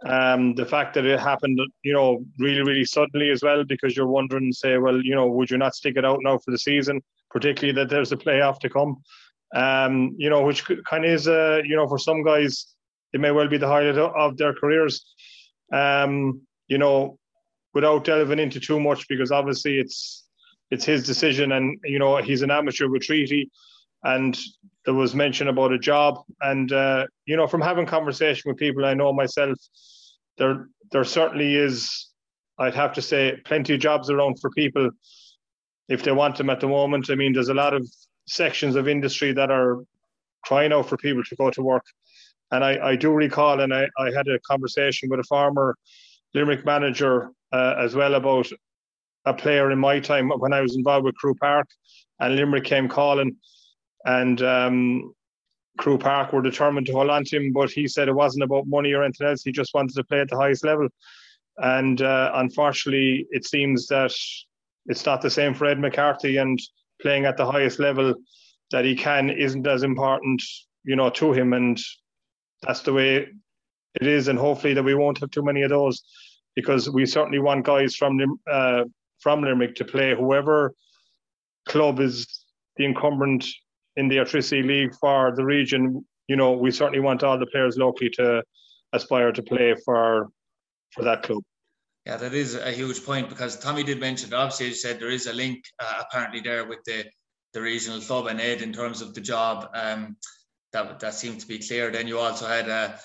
Um, 0.04 0.54
the 0.54 0.66
fact 0.66 0.94
that 0.94 1.06
it 1.06 1.18
happened, 1.20 1.58
you 1.82 1.92
know, 1.92 2.24
really, 2.38 2.62
really 2.62 2.84
suddenly 2.84 3.30
as 3.30 3.42
well, 3.42 3.64
because 3.64 3.96
you're 3.96 4.06
wondering, 4.06 4.52
say, 4.52 4.76
well, 4.76 5.00
you 5.00 5.14
know, 5.14 5.26
would 5.28 5.50
you 5.50 5.56
not 5.56 5.74
stick 5.74 5.96
it 5.96 6.04
out 6.04 6.18
now 6.22 6.38
for 6.38 6.50
the 6.50 6.58
season, 6.58 7.02
particularly 7.30 7.74
that 7.80 7.88
there's 7.88 8.12
a 8.12 8.16
playoff 8.16 8.58
to 8.60 8.68
come? 8.68 8.96
Um, 9.54 10.14
you 10.18 10.28
know, 10.28 10.42
which 10.42 10.64
kind 10.84 11.04
of 11.04 11.10
is, 11.10 11.28
uh, 11.28 11.62
you 11.64 11.76
know, 11.76 11.88
for 11.88 11.98
some 11.98 12.22
guys, 12.22 12.66
it 13.12 13.20
may 13.20 13.30
well 13.30 13.48
be 13.48 13.56
the 13.56 13.68
highlight 13.68 13.96
of 13.96 14.36
their 14.36 14.52
careers. 14.52 15.06
Um, 15.72 16.42
you 16.66 16.78
know, 16.78 17.18
without 17.72 18.04
delving 18.04 18.38
into 18.38 18.60
too 18.60 18.80
much, 18.80 19.06
because 19.08 19.30
obviously 19.30 19.78
it's 19.78 20.24
it's 20.70 20.84
his 20.84 21.06
decision, 21.06 21.52
and 21.52 21.78
you 21.84 21.98
know 21.98 22.16
he's 22.18 22.42
an 22.42 22.50
amateur 22.50 22.88
with 22.88 23.02
treaty, 23.02 23.50
and 24.02 24.38
there 24.84 24.94
was 24.94 25.14
mention 25.14 25.48
about 25.48 25.72
a 25.72 25.78
job, 25.78 26.22
and 26.40 26.72
uh, 26.72 27.06
you 27.26 27.36
know 27.36 27.46
from 27.46 27.60
having 27.60 27.86
conversation 27.86 28.50
with 28.50 28.58
people 28.58 28.84
I 28.84 28.94
know 28.94 29.12
myself, 29.12 29.58
there 30.38 30.68
there 30.92 31.04
certainly 31.04 31.56
is, 31.56 32.08
I'd 32.58 32.74
have 32.74 32.92
to 32.94 33.02
say, 33.02 33.38
plenty 33.44 33.74
of 33.74 33.80
jobs 33.80 34.10
around 34.10 34.40
for 34.40 34.50
people 34.50 34.90
if 35.88 36.02
they 36.02 36.12
want 36.12 36.36
them 36.36 36.50
at 36.50 36.60
the 36.60 36.68
moment. 36.68 37.10
I 37.10 37.14
mean, 37.14 37.32
there's 37.32 37.48
a 37.48 37.54
lot 37.54 37.74
of 37.74 37.86
sections 38.26 38.76
of 38.76 38.88
industry 38.88 39.32
that 39.32 39.50
are 39.50 39.84
crying 40.44 40.72
out 40.72 40.88
for 40.88 40.96
people 40.96 41.24
to 41.24 41.36
go 41.36 41.50
to 41.50 41.62
work. 41.62 41.84
And 42.50 42.64
I, 42.64 42.90
I 42.90 42.96
do 42.96 43.10
recall, 43.10 43.60
and 43.60 43.74
I, 43.74 43.88
I 43.98 44.12
had 44.12 44.28
a 44.28 44.38
conversation 44.40 45.08
with 45.08 45.20
a 45.20 45.24
former 45.24 45.76
Limerick 46.34 46.64
manager 46.64 47.30
uh, 47.52 47.74
as 47.78 47.94
well 47.94 48.14
about 48.14 48.48
a 49.24 49.34
player 49.34 49.70
in 49.70 49.78
my 49.78 50.00
time 50.00 50.30
when 50.30 50.52
I 50.52 50.60
was 50.60 50.76
involved 50.76 51.04
with 51.04 51.14
Carew 51.20 51.34
Park, 51.34 51.68
and 52.20 52.36
Limerick 52.36 52.64
came 52.64 52.88
calling, 52.88 53.36
and 54.04 54.42
um, 54.42 55.14
Carew 55.80 55.98
Park 55.98 56.32
were 56.32 56.42
determined 56.42 56.86
to 56.86 56.92
hold 56.92 57.10
on 57.10 57.24
to 57.24 57.36
him, 57.36 57.52
but 57.52 57.70
he 57.70 57.88
said 57.88 58.08
it 58.08 58.14
wasn't 58.14 58.44
about 58.44 58.66
money 58.66 58.92
or 58.92 59.02
anything 59.02 59.26
else. 59.26 59.42
He 59.42 59.52
just 59.52 59.74
wanted 59.74 59.94
to 59.94 60.04
play 60.04 60.20
at 60.20 60.28
the 60.28 60.36
highest 60.36 60.64
level, 60.64 60.88
and 61.58 62.00
uh, 62.02 62.32
unfortunately, 62.34 63.26
it 63.30 63.46
seems 63.46 63.86
that 63.88 64.14
it's 64.86 65.06
not 65.06 65.22
the 65.22 65.30
same 65.30 65.54
for 65.54 65.66
Ed 65.66 65.80
McCarthy, 65.80 66.36
and 66.36 66.58
playing 67.00 67.24
at 67.24 67.36
the 67.36 67.50
highest 67.50 67.78
level 67.78 68.14
that 68.70 68.84
he 68.84 68.94
can 68.94 69.30
isn't 69.30 69.66
as 69.66 69.82
important, 69.82 70.42
you 70.84 70.96
know, 70.96 71.10
to 71.10 71.32
him, 71.32 71.52
and 71.52 71.80
that's 72.62 72.80
the 72.80 72.92
way 72.92 73.28
it 74.00 74.06
is, 74.06 74.28
and 74.28 74.38
hopefully 74.38 74.74
that 74.74 74.82
we 74.82 74.94
won't 74.94 75.18
have 75.18 75.30
too 75.30 75.42
many 75.42 75.62
of 75.62 75.70
those 75.70 76.02
because 76.54 76.88
we 76.90 77.06
certainly 77.06 77.38
want 77.38 77.64
guys 77.64 77.94
from 77.96 78.20
uh, 78.50 78.84
from 79.20 79.42
Limerick 79.42 79.74
to 79.76 79.84
play 79.84 80.14
whoever 80.14 80.74
club 81.66 82.00
is 82.00 82.44
the 82.76 82.84
incumbent 82.84 83.46
in 83.96 84.08
the 84.08 84.16
Airtricity 84.16 84.64
League 84.64 84.94
for 84.94 85.32
the 85.34 85.44
region. 85.44 86.04
You 86.28 86.36
know, 86.36 86.52
we 86.52 86.70
certainly 86.70 87.00
want 87.00 87.22
all 87.22 87.38
the 87.38 87.46
players 87.46 87.76
locally 87.76 88.10
to 88.10 88.42
aspire 88.92 89.32
to 89.32 89.42
play 89.42 89.74
for 89.84 90.28
for 90.92 91.04
that 91.04 91.22
club. 91.22 91.42
Yeah, 92.06 92.18
that 92.18 92.34
is 92.34 92.54
a 92.54 92.70
huge 92.70 93.04
point 93.04 93.28
because 93.28 93.58
Tommy 93.58 93.82
did 93.82 93.98
mention, 93.98 94.32
obviously, 94.34 94.68
you 94.68 94.74
said 94.74 95.00
there 95.00 95.08
is 95.08 95.26
a 95.26 95.32
link 95.32 95.64
uh, 95.80 96.02
apparently 96.02 96.40
there 96.40 96.66
with 96.66 96.84
the, 96.84 97.06
the 97.54 97.62
regional 97.62 98.00
club 98.00 98.26
and 98.26 98.40
Ed 98.40 98.60
in 98.60 98.72
terms 98.72 99.00
of 99.00 99.14
the 99.14 99.22
job. 99.22 99.70
Um, 99.74 100.16
that 100.72 101.00
that 101.00 101.14
seemed 101.14 101.40
to 101.40 101.46
be 101.46 101.58
clear. 101.60 101.90
Then 101.90 102.06
you 102.06 102.18
also 102.18 102.46
had, 102.46 102.68
a, 102.68 102.98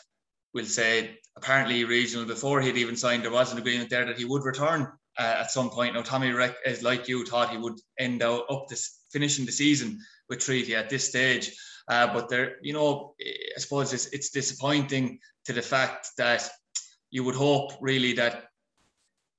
we'll 0.54 0.66
say, 0.66 1.18
apparently 1.38 1.86
regional 1.86 2.26
before 2.26 2.60
he'd 2.60 2.76
even 2.76 2.98
signed. 2.98 3.24
There 3.24 3.32
was 3.32 3.54
an 3.54 3.58
agreement 3.58 3.90
there 3.90 4.06
that 4.06 4.18
he 4.18 4.26
would 4.26 4.44
return 4.44 4.82
uh, 5.18 5.36
at 5.40 5.52
some 5.52 5.70
point. 5.70 5.94
Now, 5.94 6.02
Tommy, 6.02 6.30
is 6.66 6.84
like 6.84 7.08
you, 7.08 7.26
thought 7.26 7.52
he 7.52 7.58
would 7.58 7.80
end 7.98 8.22
up 8.22 8.68
this 8.68 9.00
finishing 9.12 9.46
the 9.46 9.52
season 9.52 10.00
with 10.30 10.40
Treaty 10.40 10.76
at 10.76 10.90
this 10.90 11.08
stage. 11.08 11.56
Uh, 11.88 12.14
but 12.14 12.30
there, 12.30 12.58
you 12.62 12.74
know, 12.74 13.16
I 13.20 13.60
suppose 13.60 13.94
it's, 13.94 14.08
it's 14.08 14.30
disappointing 14.30 15.20
to 15.46 15.54
the 15.54 15.62
fact 15.62 16.10
that 16.18 16.48
you 17.10 17.24
would 17.24 17.36
hope 17.36 17.74
really 17.82 18.14
that, 18.14 18.46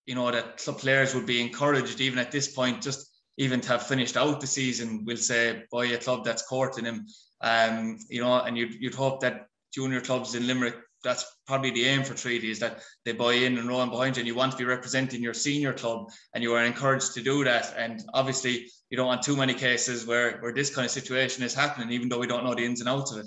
you 0.07 0.17
know, 0.17 0.31
that 0.31 0.57
club 0.57 0.79
players 0.79 1.15
would 1.15 1.27
be 1.27 1.41
encouraged 1.41 2.01
even 2.01 2.19
at 2.19 2.33
this 2.33 2.49
point, 2.53 2.83
just 2.83 3.09
even 3.37 3.61
to 3.61 3.69
have 3.69 3.87
finished 3.87 4.17
out 4.17 4.41
the 4.41 4.47
season, 4.47 5.05
we'll 5.05 5.17
say, 5.17 5.63
by 5.71 5.87
a 5.87 5.99
club 5.99 6.25
that's 6.25 6.43
courting 6.43 6.85
him. 6.85 7.07
Um, 7.41 7.99
you 8.09 8.21
know, 8.21 8.41
and 8.41 8.59
you'd, 8.59 8.75
you'd 8.75 8.95
hope 8.95 9.21
that 9.21 9.47
junior 9.73 10.01
clubs 10.01 10.35
in 10.35 10.47
Limerick 10.47 10.77
that's 11.03 11.25
probably 11.47 11.71
the 11.71 11.87
aim 11.87 12.05
for 12.05 12.15
Treaty 12.15 12.51
is 12.51 12.59
that 12.59 12.83
they 13.05 13.13
buy 13.13 13.33
in 13.33 13.59
and 13.59 13.69
run 13.69 13.91
behind 13.91 14.17
you 14.17 14.21
and 14.21 14.27
you 14.27 14.35
want 14.35 14.53
to 14.53 14.59
be 14.59 14.65
representing 14.65 15.23
your 15.23 15.35
senior 15.35 15.73
club 15.73 16.11
and 16.35 16.43
you 16.43 16.53
are 16.55 16.65
encouraged 16.65 17.15
to 17.15 17.23
do 17.23 17.45
that. 17.45 17.75
And 17.77 18.03
obviously 18.13 18.71
you 18.91 18.97
don't 18.97 19.07
want 19.07 19.23
too 19.23 19.37
many 19.37 19.55
cases 19.55 20.07
where, 20.07 20.39
where 20.39 20.53
this 20.53 20.75
kind 20.75 20.85
of 20.85 20.91
situation 20.91 21.45
is 21.45 21.55
happening, 21.55 21.91
even 21.91 22.09
though 22.09 22.19
we 22.19 22.27
don't 22.27 22.45
know 22.45 22.55
the 22.55 22.65
ins 22.65 22.81
and 22.81 22.89
outs 22.89 23.13
of 23.13 23.19
it. 23.19 23.27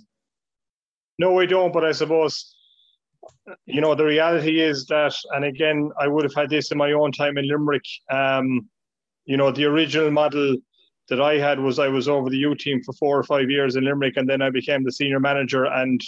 No, 1.17 1.33
we 1.33 1.47
don't, 1.47 1.73
but 1.73 1.85
I 1.85 1.91
suppose 1.91 2.55
you 3.65 3.79
know 3.79 3.95
the 3.95 4.03
reality 4.03 4.59
is 4.59 4.85
that 4.87 5.15
and 5.31 5.45
again 5.45 5.89
I 5.97 6.07
would 6.07 6.23
have 6.23 6.35
had 6.35 6.49
this 6.49 6.71
in 6.71 6.77
my 6.77 6.91
own 6.91 7.11
time 7.11 7.37
in 7.37 7.47
Limerick. 7.47 7.85
Um, 8.09 8.69
you 9.25 9.37
know, 9.37 9.51
the 9.51 9.63
original 9.65 10.11
model 10.11 10.57
that 11.09 11.21
I 11.21 11.37
had 11.37 11.59
was 11.59 11.79
I 11.79 11.87
was 11.87 12.09
over 12.09 12.29
the 12.29 12.37
U 12.37 12.55
team 12.55 12.81
for 12.83 12.93
four 12.93 13.17
or 13.17 13.23
five 13.23 13.49
years 13.49 13.75
in 13.75 13.85
Limerick 13.85 14.17
and 14.17 14.29
then 14.29 14.41
I 14.41 14.49
became 14.49 14.83
the 14.83 14.91
senior 14.91 15.19
manager 15.19 15.65
and 15.65 16.01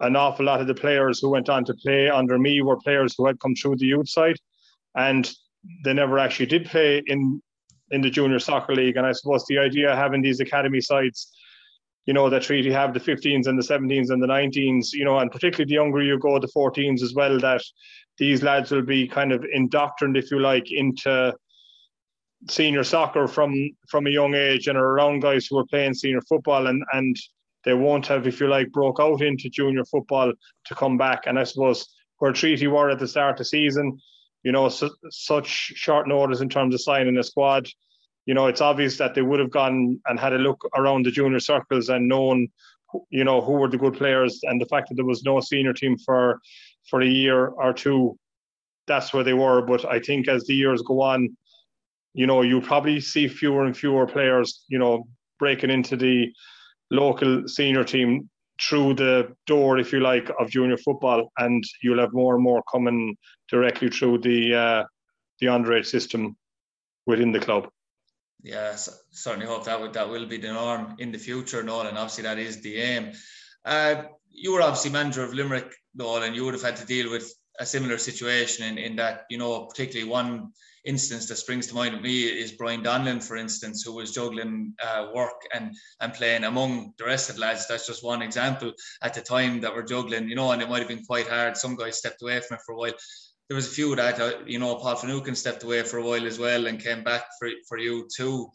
an 0.00 0.16
awful 0.16 0.44
lot 0.44 0.60
of 0.60 0.66
the 0.66 0.74
players 0.74 1.20
who 1.20 1.30
went 1.30 1.48
on 1.48 1.64
to 1.64 1.74
play 1.74 2.08
under 2.08 2.38
me 2.38 2.60
were 2.62 2.76
players 2.76 3.14
who 3.16 3.26
had 3.26 3.40
come 3.40 3.54
through 3.54 3.76
the 3.76 3.86
youth 3.86 4.08
side, 4.08 4.36
and 4.94 5.32
they 5.84 5.94
never 5.94 6.18
actually 6.18 6.46
did 6.46 6.66
play 6.66 7.02
in 7.06 7.40
in 7.90 8.00
the 8.00 8.10
junior 8.10 8.38
soccer 8.38 8.74
league. 8.74 8.96
And 8.96 9.06
I 9.06 9.12
suppose 9.12 9.44
the 9.46 9.58
idea 9.58 9.92
of 9.92 9.98
having 9.98 10.22
these 10.22 10.40
academy 10.40 10.80
sides, 10.80 11.32
you 12.06 12.14
know, 12.14 12.28
that 12.30 12.48
really 12.48 12.72
have 12.72 12.94
the 12.94 13.00
15s 13.00 13.46
and 13.46 13.58
the 13.58 13.66
17s 13.66 14.10
and 14.10 14.22
the 14.22 14.26
19s, 14.26 14.92
you 14.92 15.04
know, 15.04 15.18
and 15.18 15.30
particularly 15.30 15.68
the 15.68 15.74
younger 15.74 16.02
you 16.02 16.18
go, 16.18 16.38
the 16.38 16.48
14s 16.56 17.02
as 17.02 17.14
well, 17.14 17.38
that 17.40 17.62
these 18.18 18.42
lads 18.42 18.70
will 18.70 18.82
be 18.82 19.06
kind 19.06 19.32
of 19.32 19.44
indoctrined, 19.52 20.16
if 20.16 20.30
you 20.30 20.38
like, 20.38 20.70
into 20.70 21.34
senior 22.48 22.84
soccer 22.84 23.26
from 23.26 23.52
from 23.88 24.06
a 24.06 24.10
young 24.10 24.34
age 24.34 24.68
and 24.68 24.76
are 24.78 24.90
around 24.90 25.20
guys 25.20 25.46
who 25.46 25.58
are 25.58 25.66
playing 25.66 25.94
senior 25.94 26.20
football 26.28 26.66
and 26.66 26.84
and 26.92 27.16
they 27.66 27.74
won't 27.74 28.06
have, 28.06 28.26
if 28.28 28.40
you 28.40 28.46
like, 28.46 28.70
broke 28.70 29.00
out 29.00 29.20
into 29.20 29.50
junior 29.50 29.84
football 29.84 30.32
to 30.66 30.74
come 30.76 30.96
back. 30.96 31.24
And 31.26 31.36
I 31.36 31.42
suppose 31.42 31.88
where 32.18 32.32
Treaty 32.32 32.68
were 32.68 32.90
at 32.90 33.00
the 33.00 33.08
start 33.08 33.32
of 33.32 33.38
the 33.38 33.44
season, 33.44 33.98
you 34.46 34.52
know, 34.52 34.68
su- 34.68 34.94
such 35.10 35.48
short 35.48 36.06
notice 36.06 36.40
in 36.40 36.48
terms 36.48 36.72
of 36.72 36.80
signing 36.80 37.18
a 37.18 37.22
squad, 37.24 37.66
you 38.26 38.34
know, 38.34 38.46
it's 38.46 38.60
obvious 38.60 38.96
that 38.96 39.12
they 39.12 39.22
would 39.22 39.40
have 39.40 39.50
gone 39.50 40.00
and 40.06 40.20
had 40.20 40.32
a 40.32 40.38
look 40.38 40.64
around 40.76 41.04
the 41.04 41.10
junior 41.10 41.40
circles 41.40 41.88
and 41.88 42.06
known, 42.06 42.46
you 43.10 43.24
know, 43.24 43.40
who 43.40 43.54
were 43.54 43.68
the 43.68 43.76
good 43.76 43.94
players. 43.94 44.38
And 44.44 44.60
the 44.60 44.66
fact 44.66 44.88
that 44.88 44.94
there 44.94 45.04
was 45.04 45.24
no 45.24 45.40
senior 45.40 45.72
team 45.72 45.98
for 45.98 46.40
for 46.88 47.00
a 47.00 47.08
year 47.22 47.48
or 47.48 47.72
two, 47.72 48.16
that's 48.86 49.12
where 49.12 49.24
they 49.24 49.32
were. 49.34 49.62
But 49.62 49.84
I 49.84 49.98
think 49.98 50.28
as 50.28 50.44
the 50.44 50.54
years 50.54 50.80
go 50.82 51.00
on, 51.00 51.36
you 52.14 52.28
know, 52.28 52.42
you 52.42 52.60
probably 52.60 53.00
see 53.00 53.26
fewer 53.26 53.64
and 53.64 53.76
fewer 53.76 54.06
players, 54.06 54.62
you 54.68 54.78
know, 54.78 55.08
breaking 55.40 55.70
into 55.70 55.96
the 55.96 56.32
local 56.92 57.48
senior 57.48 57.82
team 57.82 58.30
through 58.60 58.94
the 58.94 59.34
door, 59.46 59.78
if 59.78 59.92
you 59.92 60.00
like, 60.00 60.30
of 60.40 60.50
junior 60.50 60.76
football, 60.78 61.30
and 61.38 61.62
you'll 61.82 62.00
have 62.00 62.12
more 62.12 62.34
and 62.34 62.44
more 62.44 62.62
coming 62.70 63.16
directly 63.48 63.90
through 63.90 64.18
the 64.18 64.54
uh, 64.54 64.84
the 65.40 65.46
underage 65.46 65.86
system 65.86 66.36
within 67.06 67.32
the 67.32 67.40
club. 67.40 67.68
Yeah, 68.42 68.76
certainly 69.10 69.46
hope 69.46 69.64
that 69.64 69.80
would, 69.80 69.92
that 69.94 70.08
will 70.08 70.26
be 70.26 70.38
the 70.38 70.52
norm 70.52 70.96
in 70.98 71.10
the 71.10 71.18
future, 71.18 71.62
Noel, 71.62 71.88
and 71.88 71.98
obviously 71.98 72.22
that 72.22 72.38
is 72.38 72.60
the 72.60 72.76
aim. 72.76 73.12
Uh, 73.64 74.04
you 74.30 74.52
were 74.52 74.62
obviously 74.62 74.90
manager 74.90 75.24
of 75.24 75.34
Limerick, 75.34 75.74
Noel, 75.94 76.22
and 76.22 76.36
you 76.36 76.44
would 76.44 76.54
have 76.54 76.62
had 76.62 76.76
to 76.76 76.86
deal 76.86 77.10
with 77.10 77.32
a 77.58 77.66
similar 77.66 77.98
situation 77.98 78.66
in, 78.66 78.78
in 78.78 78.96
that, 78.96 79.24
you 79.30 79.38
know, 79.38 79.66
particularly 79.66 80.10
one 80.10 80.52
instance 80.84 81.26
that 81.26 81.36
springs 81.36 81.66
to 81.66 81.74
mind 81.74 81.94
with 81.94 82.02
me 82.02 82.22
is 82.22 82.52
Brian 82.52 82.82
Donlan, 82.82 83.22
for 83.22 83.36
instance, 83.36 83.82
who 83.82 83.92
was 83.92 84.12
juggling 84.14 84.72
uh, 84.82 85.08
work 85.14 85.42
and 85.52 85.74
and 86.00 86.14
playing 86.14 86.44
among 86.44 86.94
the 86.98 87.04
rest 87.04 87.28
of 87.28 87.36
the 87.36 87.42
lads. 87.42 87.66
That's 87.66 87.86
just 87.86 88.04
one 88.04 88.22
example 88.22 88.72
at 89.02 89.14
the 89.14 89.20
time 89.20 89.60
that 89.60 89.74
we're 89.74 89.82
juggling, 89.82 90.28
you 90.28 90.36
know, 90.36 90.52
and 90.52 90.62
it 90.62 90.68
might 90.68 90.78
have 90.78 90.88
been 90.88 91.04
quite 91.04 91.28
hard. 91.28 91.56
Some 91.56 91.76
guys 91.76 91.98
stepped 91.98 92.22
away 92.22 92.40
from 92.40 92.56
it 92.56 92.62
for 92.64 92.74
a 92.74 92.78
while. 92.78 92.92
There 93.48 93.54
was 93.54 93.68
a 93.68 93.70
few 93.70 93.94
that, 93.94 94.18
uh, 94.20 94.32
you 94.44 94.58
know, 94.58 94.74
Paul 94.74 94.96
Finucane 94.96 95.36
stepped 95.36 95.62
away 95.62 95.82
for 95.82 95.98
a 95.98 96.02
while 96.02 96.26
as 96.26 96.38
well 96.38 96.66
and 96.66 96.82
came 96.82 97.04
back 97.04 97.26
for, 97.38 97.48
for 97.68 97.78
you 97.78 98.08
too, 98.12 98.50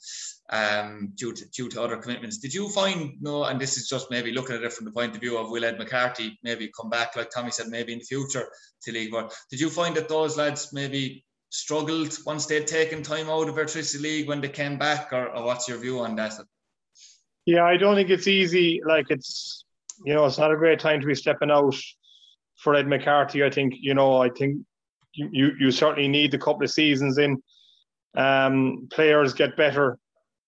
um, 0.49 1.13
due 1.15 1.31
to 1.31 1.45
due 1.49 1.69
to 1.69 1.81
other 1.81 1.95
commitments. 1.95 2.39
Did 2.39 2.53
you 2.53 2.67
find 2.69 3.13
no? 3.21 3.45
And 3.45 3.59
this 3.59 3.77
is 3.77 3.87
just 3.87 4.11
maybe 4.11 4.33
looking 4.33 4.57
at 4.57 4.63
it 4.63 4.73
from 4.73 4.85
the 4.85 4.91
point 4.91 5.15
of 5.15 5.21
view 5.21 5.37
of 5.37 5.49
Will 5.49 5.63
Ed 5.63 5.77
McCarthy, 5.79 6.37
maybe 6.43 6.69
come 6.77 6.89
back 6.89 7.15
like 7.15 7.29
Tommy 7.29 7.51
said, 7.51 7.69
maybe 7.69 7.93
in 7.93 7.99
the 7.99 8.05
future 8.05 8.49
to 8.83 8.91
league. 8.91 9.11
But 9.11 9.33
did 9.49 9.61
you 9.61 9.69
find 9.69 9.95
that 9.95 10.09
those 10.09 10.37
lads 10.37 10.73
maybe 10.73 11.23
struggled 11.51 12.17
once 12.25 12.45
they'd 12.45 12.67
taken 12.67 13.01
time 13.01 13.29
out 13.29 13.47
of 13.47 13.55
Airtricity 13.55 14.01
League 14.01 14.27
when 14.27 14.41
they 14.41 14.49
came 14.49 14.77
back, 14.77 15.13
or, 15.13 15.29
or 15.29 15.45
what's 15.45 15.69
your 15.69 15.77
view 15.77 15.99
on 15.99 16.17
that? 16.17 16.33
Yeah, 17.45 17.63
I 17.63 17.77
don't 17.77 17.95
think 17.95 18.09
it's 18.09 18.27
easy. 18.27 18.81
Like 18.85 19.05
it's, 19.09 19.65
you 20.05 20.13
know, 20.13 20.25
it's 20.25 20.37
not 20.37 20.51
a 20.51 20.57
great 20.57 20.79
time 20.79 20.99
to 20.99 21.07
be 21.07 21.15
stepping 21.15 21.49
out 21.49 21.75
for 22.57 22.75
Ed 22.75 22.87
McCarthy. 22.87 23.43
I 23.43 23.49
think, 23.49 23.75
you 23.79 23.93
know, 23.93 24.21
I 24.21 24.29
think 24.29 24.65
you 25.13 25.51
you, 25.59 25.71
certainly 25.71 26.07
need 26.07 26.33
a 26.33 26.37
couple 26.37 26.63
of 26.63 26.71
seasons 26.71 27.17
in. 27.17 27.41
Um, 28.15 28.87
players 28.91 29.33
get 29.33 29.55
better, 29.55 29.97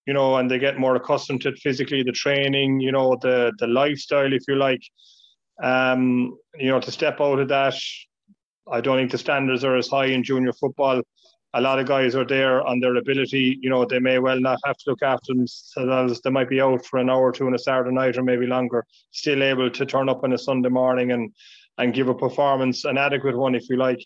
you 0.05 0.13
know, 0.13 0.36
and 0.36 0.50
they 0.50 0.60
get 0.60 0.79
more 0.79 0.96
accustomed 0.96 1.41
to 1.41 1.50
it 1.50 1.60
physically, 1.60 2.03
the 2.03 2.12
training, 2.12 2.79
you 2.79 2.91
know, 2.91 3.17
the 3.22 3.53
the 3.60 3.67
lifestyle, 3.67 4.34
if 4.34 4.43
you 4.48 4.55
like. 4.55 4.82
Um, 5.62 6.38
you 6.58 6.70
know, 6.70 6.79
to 6.79 6.91
step 6.91 7.22
out 7.22 7.39
of 7.39 7.48
that, 7.50 7.75
I 8.72 8.82
don't 8.82 8.98
think 8.98 9.12
the 9.12 9.17
standards 9.17 9.63
are 9.63 9.75
as 9.75 9.88
high 9.88 10.08
in 10.08 10.24
junior 10.24 10.53
football. 10.53 11.01
A 11.55 11.62
lot 11.62 11.77
of 11.77 11.88
guys 11.88 12.15
are 12.15 12.25
there 12.25 12.65
on 12.65 12.79
their 12.79 12.96
ability. 12.96 13.60
You 13.62 13.70
know, 13.70 13.86
they 13.86 14.00
may 14.00 14.17
well 14.17 14.39
not 14.39 14.60
have 14.65 14.75
to 14.77 14.89
look 14.89 15.03
after 15.03 15.34
themselves. 15.34 16.20
They 16.22 16.32
might 16.32 16.50
be 16.50 16.60
out 16.60 16.84
for 16.86 16.98
an 16.98 17.12
hour 17.12 17.29
or 17.29 17.32
two 17.32 17.46
on 17.46 17.53
a 17.53 17.60
Saturday 17.60 17.91
night 17.91 18.17
or 18.17 18.24
maybe 18.24 18.48
longer, 18.48 18.86
still 19.12 19.43
able 19.43 19.70
to 19.70 19.86
turn 19.86 20.10
up 20.10 20.24
on 20.24 20.34
a 20.34 20.38
Sunday 20.38 20.70
morning 20.70 21.12
and 21.12 21.32
and 21.77 21.93
give 21.93 22.08
a 22.08 22.13
performance, 22.13 22.86
an 22.86 22.98
adequate 22.98 23.38
one, 23.38 23.55
if 23.55 23.70
you 23.70 23.77
like. 23.77 24.03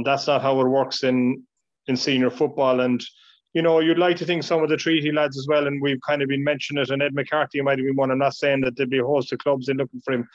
And 0.00 0.06
that's 0.06 0.26
not 0.26 0.40
how 0.40 0.58
it 0.62 0.66
works 0.66 1.04
in 1.04 1.42
in 1.86 1.94
senior 1.94 2.30
football. 2.30 2.80
And 2.80 3.04
you 3.52 3.60
know, 3.60 3.80
you'd 3.80 3.98
like 3.98 4.16
to 4.16 4.24
think 4.24 4.44
some 4.44 4.62
of 4.62 4.70
the 4.70 4.78
treaty 4.78 5.12
lads 5.12 5.36
as 5.36 5.46
well, 5.46 5.66
and 5.66 5.82
we've 5.82 6.00
kind 6.08 6.22
of 6.22 6.28
been 6.28 6.42
mentioning 6.42 6.82
it, 6.82 6.88
and 6.88 7.02
Ed 7.02 7.14
McCarthy 7.14 7.60
might 7.60 7.78
have 7.78 7.86
been 7.86 7.96
one. 7.96 8.10
I'm 8.10 8.18
not 8.18 8.34
saying 8.34 8.62
that 8.62 8.76
there'd 8.76 8.88
be 8.88 9.00
a 9.00 9.04
host 9.04 9.30
of 9.32 9.40
clubs 9.40 9.68
in 9.68 9.76
looking 9.76 10.00
for 10.02 10.14
him, 10.14 10.26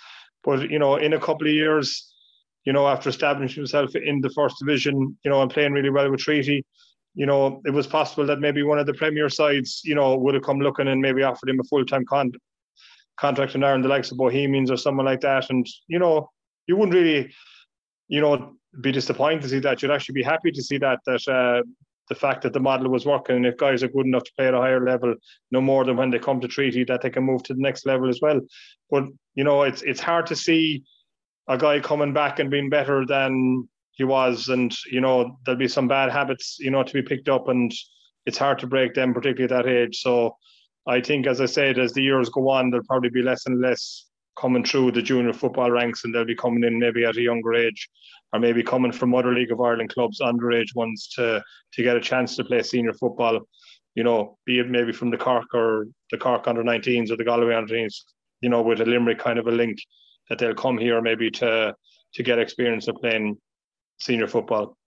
but 0.43 0.69
you 0.69 0.77
know, 0.77 0.97
in 0.97 1.13
a 1.13 1.19
couple 1.19 1.47
of 1.47 1.53
years, 1.53 2.13
you 2.65 2.73
know, 2.73 2.87
after 2.87 3.09
establishing 3.09 3.61
himself 3.61 3.95
in 3.95 4.21
the 4.21 4.29
first 4.29 4.57
division, 4.59 5.17
you 5.23 5.31
know, 5.31 5.41
and 5.41 5.49
playing 5.49 5.73
really 5.73 5.89
well 5.89 6.11
with 6.11 6.19
Treaty, 6.19 6.63
you 7.15 7.25
know, 7.25 7.61
it 7.65 7.71
was 7.71 7.87
possible 7.87 8.27
that 8.27 8.39
maybe 8.39 8.61
one 8.61 8.77
of 8.77 8.85
the 8.85 8.93
Premier 8.93 9.29
sides, 9.29 9.81
you 9.83 9.95
know, 9.95 10.15
would 10.17 10.35
have 10.35 10.43
come 10.43 10.59
looking 10.59 10.89
and 10.89 11.01
maybe 11.01 11.23
offered 11.23 11.49
him 11.49 11.59
a 11.59 11.63
full 11.63 11.85
time 11.85 12.05
con- 12.05 12.33
contract 13.17 13.55
in 13.55 13.63
Ireland, 13.63 13.85
the 13.85 13.89
likes 13.89 14.11
of 14.11 14.17
Bohemians 14.17 14.69
or 14.69 14.77
someone 14.77 15.05
like 15.05 15.21
that. 15.21 15.49
And, 15.49 15.65
you 15.87 15.99
know, 15.99 16.29
you 16.67 16.75
wouldn't 16.75 16.95
really, 16.95 17.33
you 18.07 18.21
know, 18.21 18.55
be 18.81 18.91
disappointed 18.91 19.41
to 19.43 19.49
see 19.49 19.59
that. 19.59 19.81
You'd 19.81 19.91
actually 19.91 20.13
be 20.13 20.23
happy 20.23 20.51
to 20.51 20.63
see 20.63 20.77
that, 20.79 20.99
that, 21.05 21.27
uh, 21.27 21.63
the 22.07 22.15
fact 22.15 22.43
that 22.43 22.53
the 22.53 22.59
model 22.59 22.91
was 22.91 23.03
working 23.03 23.37
and 23.37 23.47
if 23.47 23.57
guys 23.57 23.81
are 23.81 23.87
good 23.87 24.05
enough 24.05 24.23
to 24.23 24.31
play 24.37 24.47
at 24.47 24.53
a 24.53 24.59
higher 24.59 24.85
level 24.85 25.15
no 25.49 25.59
more 25.59 25.83
than 25.83 25.97
when 25.97 26.11
they 26.11 26.19
come 26.19 26.39
to 26.39 26.47
treaty 26.47 26.83
that 26.83 27.01
they 27.01 27.09
can 27.09 27.23
move 27.23 27.41
to 27.41 27.55
the 27.55 27.59
next 27.59 27.83
level 27.87 28.07
as 28.07 28.19
well 28.21 28.39
but 28.91 29.05
you 29.33 29.43
know 29.43 29.63
it's 29.63 29.81
it's 29.81 29.99
hard 29.99 30.27
to 30.27 30.35
see 30.35 30.83
a 31.47 31.57
guy 31.57 31.79
coming 31.79 32.13
back 32.13 32.39
and 32.39 32.49
being 32.49 32.69
better 32.69 33.05
than 33.05 33.67
he 33.91 34.03
was, 34.03 34.49
and 34.49 34.75
you 34.91 35.01
know 35.01 35.37
there'll 35.45 35.59
be 35.59 35.67
some 35.67 35.87
bad 35.87 36.11
habits, 36.11 36.57
you 36.59 36.71
know, 36.71 36.83
to 36.83 36.93
be 36.93 37.01
picked 37.01 37.29
up, 37.29 37.47
and 37.47 37.73
it's 38.25 38.37
hard 38.37 38.59
to 38.59 38.67
break 38.67 38.93
them, 38.93 39.13
particularly 39.13 39.53
at 39.53 39.65
that 39.65 39.71
age. 39.71 40.01
So 40.01 40.35
I 40.87 41.01
think, 41.01 41.27
as 41.27 41.41
I 41.41 41.45
said, 41.45 41.79
as 41.79 41.93
the 41.93 42.03
years 42.03 42.29
go 42.29 42.49
on, 42.49 42.69
there'll 42.69 42.85
probably 42.85 43.09
be 43.09 43.21
less 43.21 43.45
and 43.45 43.61
less 43.61 44.05
coming 44.35 44.63
through 44.63 44.91
the 44.91 45.01
junior 45.01 45.33
football 45.33 45.71
ranks, 45.71 46.03
and 46.03 46.13
they'll 46.13 46.25
be 46.25 46.35
coming 46.35 46.63
in 46.63 46.79
maybe 46.79 47.05
at 47.05 47.17
a 47.17 47.21
younger 47.21 47.53
age, 47.53 47.89
or 48.33 48.39
maybe 48.39 48.63
coming 48.63 48.91
from 48.91 49.15
other 49.15 49.33
League 49.33 49.51
of 49.51 49.61
Ireland 49.61 49.93
clubs, 49.93 50.21
underage 50.21 50.75
ones, 50.75 51.07
to 51.15 51.43
to 51.73 51.83
get 51.83 51.97
a 51.97 52.01
chance 52.01 52.35
to 52.35 52.43
play 52.43 52.61
senior 52.61 52.93
football. 52.93 53.41
You 53.95 54.03
know, 54.03 54.37
be 54.45 54.59
it 54.59 54.69
maybe 54.69 54.91
from 54.91 55.09
the 55.09 55.17
Cork 55.17 55.53
or 55.53 55.87
the 56.11 56.17
Cork 56.17 56.47
under 56.47 56.63
19s 56.63 57.11
or 57.11 57.17
the 57.17 57.23
Galway 57.23 57.55
under 57.55 57.73
19s. 57.73 57.95
You 58.41 58.49
know, 58.49 58.61
with 58.61 58.81
a 58.81 58.85
Limerick 58.85 59.19
kind 59.19 59.39
of 59.39 59.47
a 59.47 59.51
link 59.51 59.77
that 60.29 60.37
they'll 60.37 60.53
come 60.53 60.77
here 60.77 61.01
maybe 61.01 61.31
to 61.31 61.75
to 62.13 62.23
get 62.23 62.39
experience 62.39 62.87
of 62.87 62.95
playing 62.95 63.37
senior 63.99 64.27
football. 64.27 64.77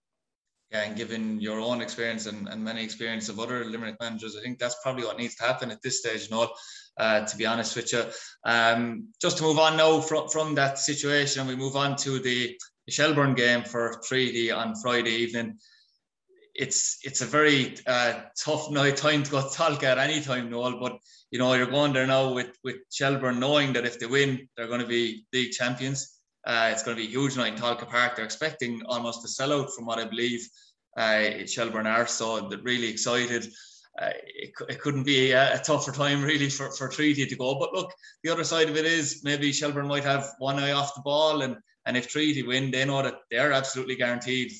Yeah, 0.71 0.83
and 0.83 0.95
given 0.95 1.39
your 1.39 1.59
own 1.59 1.81
experience 1.81 2.27
and, 2.27 2.47
and 2.47 2.63
many 2.63 2.83
experience 2.83 3.27
of 3.27 3.39
other 3.39 3.65
Limerick 3.65 3.95
managers, 3.99 4.35
I 4.35 4.41
think 4.41 4.59
that's 4.59 4.75
probably 4.83 5.03
what 5.03 5.17
needs 5.17 5.35
to 5.35 5.43
happen 5.43 5.71
at 5.71 5.81
this 5.81 5.99
stage, 5.99 6.29
Noel, 6.29 6.53
uh, 6.99 7.25
to 7.25 7.37
be 7.37 7.45
honest 7.45 7.75
with 7.75 7.91
you. 7.93 8.03
Um, 8.43 9.07
just 9.21 9.37
to 9.37 9.43
move 9.43 9.57
on 9.57 9.77
now 9.77 10.01
from, 10.01 10.27
from 10.27 10.55
that 10.55 10.77
situation, 10.77 11.47
we 11.47 11.55
move 11.55 11.75
on 11.75 11.95
to 11.97 12.19
the 12.19 12.59
Shelbourne 12.89 13.35
game 13.35 13.63
for 13.63 14.01
Treaty 14.05 14.51
on 14.51 14.75
Friday 14.75 15.11
evening. 15.11 15.57
It's 16.55 16.99
it's 17.03 17.21
a 17.21 17.25
very 17.25 17.77
uh, 17.87 18.13
tough 18.37 18.69
night 18.69 18.97
time 18.97 19.23
to 19.23 19.31
go 19.31 19.47
talk 19.47 19.81
at 19.83 19.97
any 19.97 20.19
time, 20.21 20.49
Noel, 20.49 20.79
but 20.79 20.99
you 21.31 21.39
know, 21.39 21.53
you're 21.53 21.67
going 21.67 21.93
there 21.93 22.07
now 22.07 22.33
with 22.33 22.51
with 22.63 22.77
Shelbourne 22.91 23.39
knowing 23.39 23.73
that 23.73 23.85
if 23.85 23.99
they 23.99 24.07
win, 24.07 24.49
they're 24.57 24.67
going 24.67 24.81
to 24.81 24.87
be 24.87 25.25
league 25.31 25.51
champions. 25.51 26.17
Uh, 26.45 26.69
it's 26.71 26.83
going 26.83 26.97
to 26.97 27.01
be 27.01 27.07
a 27.07 27.11
huge 27.11 27.37
night 27.37 27.53
in 27.53 27.59
Tolka 27.59 27.87
Park. 27.87 28.15
They're 28.15 28.25
expecting 28.25 28.81
almost 28.87 29.23
a 29.23 29.27
sellout 29.27 29.73
from 29.73 29.85
what 29.85 29.99
I 29.99 30.05
believe 30.05 30.47
uh, 30.97 31.45
Shelbourne 31.45 31.87
are. 31.87 32.07
So 32.07 32.49
they're 32.49 32.59
really 32.59 32.89
excited. 32.89 33.47
Uh, 33.97 34.11
it, 34.25 34.51
it 34.69 34.79
couldn't 34.79 35.03
be 35.03 35.31
a, 35.31 35.55
a, 35.55 35.59
tougher 35.59 35.91
time 35.91 36.23
really 36.23 36.49
for, 36.49 36.71
for 36.71 36.87
Treaty 36.87 37.25
to 37.25 37.35
go. 37.35 37.59
But 37.59 37.73
look, 37.73 37.91
the 38.23 38.29
other 38.29 38.43
side 38.43 38.69
of 38.69 38.77
it 38.77 38.85
is 38.85 39.21
maybe 39.23 39.51
Shelbourne 39.51 39.87
might 39.87 40.05
have 40.05 40.25
one 40.37 40.57
eye 40.57 40.71
off 40.71 40.95
the 40.95 41.01
ball, 41.01 41.41
and 41.41 41.57
and 41.85 41.97
if 41.97 42.07
Treaty 42.07 42.43
win, 42.43 42.71
they 42.71 42.85
know 42.85 43.01
that 43.01 43.15
they're 43.29 43.51
absolutely 43.51 43.95
guaranteed, 43.95 44.51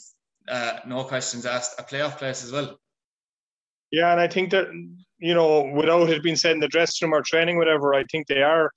uh, 0.50 0.80
no 0.86 1.04
questions 1.04 1.46
asked, 1.46 1.80
a 1.80 1.84
playoff 1.84 2.18
place 2.18 2.44
as 2.44 2.52
well. 2.52 2.80
Yeah, 3.92 4.12
and 4.12 4.20
I 4.20 4.28
think 4.28 4.52
that 4.52 4.68
you 5.20 5.34
know, 5.34 5.64
without 5.74 6.10
it 6.10 6.24
being 6.24 6.36
said 6.36 6.54
in 6.54 6.60
the 6.60 6.68
dressing 6.68 7.08
room 7.08 7.20
or 7.20 7.22
training, 7.22 7.58
whatever, 7.58 7.94
I 7.94 8.04
think 8.06 8.28
they 8.28 8.42
are 8.42 8.72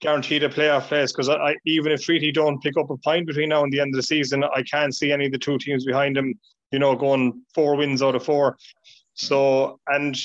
guaranteed 0.00 0.42
a 0.42 0.48
playoff 0.48 0.88
place 0.88 1.12
because 1.12 1.28
I, 1.28 1.56
even 1.66 1.92
if 1.92 2.02
Treaty 2.02 2.32
don't 2.32 2.62
pick 2.62 2.76
up 2.76 2.90
a 2.90 2.96
point 2.96 3.26
between 3.26 3.50
now 3.50 3.64
and 3.64 3.72
the 3.72 3.80
end 3.80 3.94
of 3.94 3.96
the 3.96 4.02
season, 4.02 4.44
I 4.44 4.62
can't 4.62 4.94
see 4.94 5.12
any 5.12 5.26
of 5.26 5.32
the 5.32 5.38
two 5.38 5.58
teams 5.58 5.84
behind 5.84 6.16
them, 6.16 6.34
you 6.72 6.78
know, 6.78 6.94
going 6.94 7.42
four 7.54 7.76
wins 7.76 8.02
out 8.02 8.14
of 8.14 8.24
four. 8.24 8.56
So, 9.18 9.78
and 9.86 10.16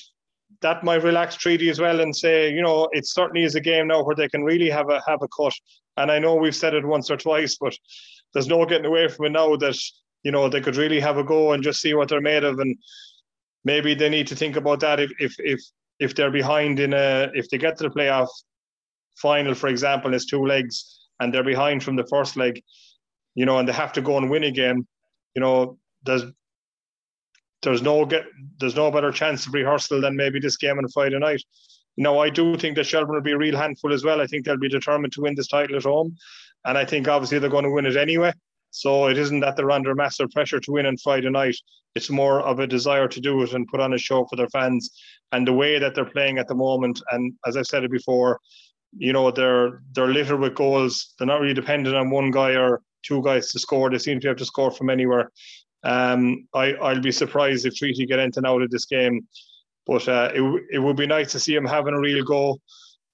that 0.61 0.83
might 0.83 1.03
relax 1.03 1.35
Treaty 1.35 1.69
as 1.69 1.79
well 1.79 1.99
and 1.99 2.15
say, 2.15 2.51
you 2.53 2.61
know, 2.61 2.87
it 2.93 3.07
certainly 3.07 3.43
is 3.43 3.55
a 3.55 3.61
game 3.61 3.87
now 3.87 4.03
where 4.03 4.15
they 4.15 4.29
can 4.29 4.43
really 4.43 4.69
have 4.69 4.89
a 4.89 5.01
have 5.07 5.21
a 5.21 5.27
cut. 5.27 5.53
And 5.97 6.11
I 6.11 6.19
know 6.19 6.35
we've 6.35 6.55
said 6.55 6.73
it 6.73 6.85
once 6.85 7.11
or 7.11 7.17
twice, 7.17 7.57
but 7.59 7.75
there's 8.33 8.47
no 8.47 8.65
getting 8.65 8.85
away 8.85 9.07
from 9.07 9.25
it 9.25 9.31
now 9.31 9.55
that 9.57 9.77
you 10.23 10.31
know 10.31 10.47
they 10.47 10.61
could 10.61 10.77
really 10.77 10.99
have 10.99 11.17
a 11.17 11.23
go 11.23 11.53
and 11.53 11.63
just 11.63 11.81
see 11.81 11.93
what 11.93 12.07
they're 12.07 12.21
made 12.21 12.43
of 12.43 12.59
and 12.59 12.77
maybe 13.65 13.93
they 13.93 14.09
need 14.09 14.27
to 14.27 14.35
think 14.35 14.55
about 14.55 14.79
that 14.79 14.99
if 14.99 15.11
if 15.19 15.35
if 15.39 15.59
if 15.99 16.15
they're 16.15 16.31
behind 16.31 16.79
in 16.79 16.93
a 16.93 17.29
if 17.33 17.49
they 17.49 17.57
get 17.57 17.77
to 17.77 17.83
the 17.83 17.89
playoff 17.89 18.29
final, 19.15 19.53
for 19.53 19.67
example, 19.67 20.13
is 20.13 20.25
two 20.25 20.45
legs 20.45 21.07
and 21.19 21.33
they're 21.33 21.43
behind 21.43 21.83
from 21.83 21.95
the 21.95 22.07
first 22.07 22.35
leg. 22.35 22.61
you 23.35 23.45
know, 23.45 23.57
and 23.57 23.67
they 23.67 23.73
have 23.73 23.93
to 23.93 24.01
go 24.01 24.17
and 24.17 24.29
win 24.29 24.43
a 24.43 24.51
game, 24.51 24.87
you 25.35 25.41
know, 25.41 25.77
there's 26.03 26.23
there's 27.63 27.81
no 27.81 28.05
get 28.05 28.25
there's 28.59 28.75
no 28.75 28.91
better 28.91 29.11
chance 29.11 29.45
of 29.47 29.53
rehearsal 29.53 30.01
than 30.01 30.15
maybe 30.15 30.39
this 30.39 30.57
game 30.57 30.77
on 30.77 30.87
Friday 30.89 31.19
night. 31.19 31.41
Know, 31.95 32.19
I 32.19 32.29
do 32.29 32.57
think 32.57 32.75
that 32.75 32.85
Shelbourne 32.85 33.15
will 33.15 33.21
be 33.21 33.33
a 33.33 33.37
real 33.37 33.57
handful 33.57 33.93
as 33.93 34.03
well. 34.03 34.19
I 34.19 34.27
think 34.27 34.45
they'll 34.45 34.57
be 34.57 34.69
determined 34.69 35.13
to 35.13 35.21
win 35.21 35.35
this 35.35 35.47
title 35.47 35.75
at 35.75 35.83
home, 35.83 36.15
and 36.65 36.77
I 36.77 36.85
think 36.85 37.07
obviously 37.07 37.39
they're 37.39 37.49
going 37.49 37.65
to 37.65 37.71
win 37.71 37.85
it 37.85 37.95
anyway. 37.95 38.33
So 38.71 39.07
it 39.07 39.19
isn't 39.19 39.41
that 39.41 39.55
they're 39.55 39.69
under 39.69 39.93
massive 39.93 40.31
pressure 40.31 40.59
to 40.59 40.71
win 40.71 40.87
on 40.87 40.97
Friday 40.97 41.29
night. 41.29 41.55
It's 41.93 42.09
more 42.09 42.41
of 42.41 42.59
a 42.59 42.65
desire 42.65 43.07
to 43.07 43.21
do 43.21 43.43
it 43.43 43.53
and 43.53 43.67
put 43.67 43.79
on 43.79 43.93
a 43.93 43.99
show 43.99 44.25
for 44.25 44.35
their 44.35 44.49
fans. 44.49 44.89
And 45.31 45.47
the 45.47 45.53
way 45.53 45.77
that 45.77 45.93
they're 45.93 46.05
playing 46.05 46.39
at 46.39 46.47
the 46.47 46.55
moment, 46.55 46.99
and 47.11 47.33
as 47.45 47.55
I've 47.55 47.67
said 47.67 47.83
it 47.83 47.91
before, 47.91 48.39
you 48.97 49.13
know, 49.13 49.29
they're 49.29 49.81
they're 49.91 50.07
littered 50.07 50.39
with 50.39 50.55
goals. 50.55 51.13
They're 51.17 51.27
not 51.27 51.41
really 51.41 51.53
dependent 51.53 51.95
on 51.95 52.09
one 52.09 52.31
guy 52.31 52.55
or 52.55 52.81
two 53.03 53.21
guys 53.21 53.51
to 53.51 53.59
score. 53.59 53.89
They 53.89 53.99
seem 53.99 54.19
to 54.21 54.29
have 54.29 54.37
to 54.37 54.45
score 54.45 54.71
from 54.71 54.89
anywhere. 54.89 55.31
Um, 55.83 56.47
I, 56.53 56.73
I'll 56.73 57.01
be 57.01 57.11
surprised 57.11 57.65
if 57.65 57.75
Treaty 57.75 58.05
get 58.05 58.19
anything 58.19 58.45
out 58.45 58.61
of 58.61 58.69
this 58.69 58.85
game. 58.85 59.27
But 59.85 60.07
uh, 60.07 60.31
it, 60.33 60.63
it 60.71 60.79
would 60.79 60.95
be 60.95 61.07
nice 61.07 61.31
to 61.33 61.39
see 61.39 61.55
him 61.55 61.65
having 61.65 61.93
a 61.93 61.99
real 61.99 62.23
go. 62.23 62.61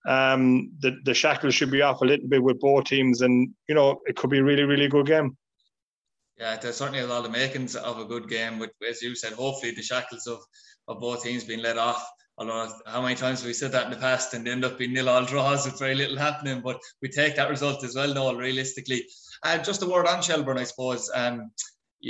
Um, 0.08 0.72
the, 0.80 0.98
the 1.04 1.14
shackles 1.14 1.56
should 1.56 1.72
be 1.72 1.82
off 1.82 2.02
a 2.02 2.06
little 2.06 2.28
bit 2.28 2.44
with 2.44 2.60
both 2.60 2.86
teams, 2.86 3.22
and 3.22 3.50
you 3.68 3.76
know 3.76 4.00
it 4.06 4.16
could 4.16 4.30
be 4.30 4.40
a 4.40 4.44
really, 4.44 4.64
really 4.64 4.88
good 4.88 5.08
game. 5.08 5.36
Yeah, 6.38 6.56
there's 6.56 6.78
certainly 6.78 7.02
a 7.02 7.08
lot 7.08 7.26
of 7.26 7.32
makings 7.32 7.76
of 7.76 8.00
a 8.00 8.06
good 8.06 8.30
game. 8.30 8.60
With, 8.60 8.72
as 8.88 9.02
you 9.02 9.16
said, 9.16 9.34
hopefully 9.34 9.74
the 9.74 9.82
shackles 9.82 10.26
of, 10.26 10.40
of 10.88 11.02
both 11.02 11.24
teams 11.24 11.44
being 11.44 11.62
let 11.62 11.78
off. 11.78 12.08
Although 12.38 12.72
how 12.86 13.02
many 13.02 13.16
times 13.16 13.42
have 13.42 13.48
we 13.48 13.54
said 13.54 13.74
that 13.74 13.86
in 13.86 13.92
the 13.92 13.98
past 13.98 14.34
and 14.34 14.48
end 14.48 14.64
up 14.64 14.78
being 14.78 14.94
nil 14.94 15.10
all 15.10 15.26
draws 15.26 15.66
with 15.66 15.78
very 15.78 15.96
little 15.96 16.18
happening, 16.18 16.62
but 16.62 16.80
we 17.02 17.10
take 17.10 17.36
that 17.36 17.50
result 17.50 17.84
as 17.84 17.96
well, 17.96 18.14
Noel, 18.14 18.38
realistically. 18.38 19.06
Uh, 19.44 19.58
just 19.58 19.84
a 19.84 19.86
word 19.86 20.08
on 20.08 20.22
Shelbourne, 20.22 20.58
I 20.58 20.64
suppose. 20.64 21.12
Um, 21.14 21.52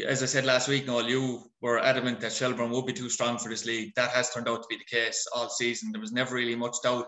as 0.07 0.21
I 0.21 0.27
said 0.27 0.45
last 0.45 0.67
week, 0.67 0.85
Noel, 0.85 1.09
you 1.09 1.43
were 1.61 1.79
adamant 1.79 2.19
that 2.21 2.33
Shelbourne 2.33 2.69
would 2.71 2.85
be 2.85 2.93
too 2.93 3.09
strong 3.09 3.37
for 3.37 3.49
this 3.49 3.65
league. 3.65 3.93
That 3.95 4.11
has 4.11 4.29
turned 4.31 4.47
out 4.47 4.61
to 4.61 4.67
be 4.69 4.77
the 4.77 4.83
case 4.83 5.25
all 5.33 5.49
season. 5.49 5.91
There 5.91 6.01
was 6.01 6.11
never 6.11 6.35
really 6.35 6.55
much 6.55 6.77
doubt 6.83 7.07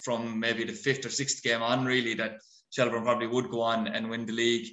from 0.00 0.38
maybe 0.38 0.64
the 0.64 0.72
fifth 0.72 1.04
or 1.04 1.10
sixth 1.10 1.42
game 1.42 1.62
on, 1.62 1.84
really, 1.84 2.14
that 2.14 2.38
Shelbourne 2.70 3.02
probably 3.02 3.26
would 3.26 3.50
go 3.50 3.60
on 3.62 3.88
and 3.88 4.08
win 4.08 4.26
the 4.26 4.32
league. 4.32 4.68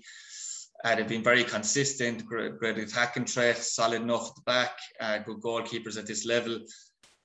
Uh, 0.84 0.96
they've 0.96 1.08
been 1.08 1.24
very 1.24 1.44
consistent, 1.44 2.26
great, 2.26 2.58
great 2.60 2.78
attacking 2.78 3.26
threat, 3.26 3.58
solid 3.58 4.04
enough 4.04 4.30
at 4.30 4.36
the 4.36 4.42
back, 4.46 4.78
uh, 5.00 5.18
good 5.18 5.42
goalkeepers 5.42 5.98
at 5.98 6.06
this 6.06 6.26
level. 6.26 6.60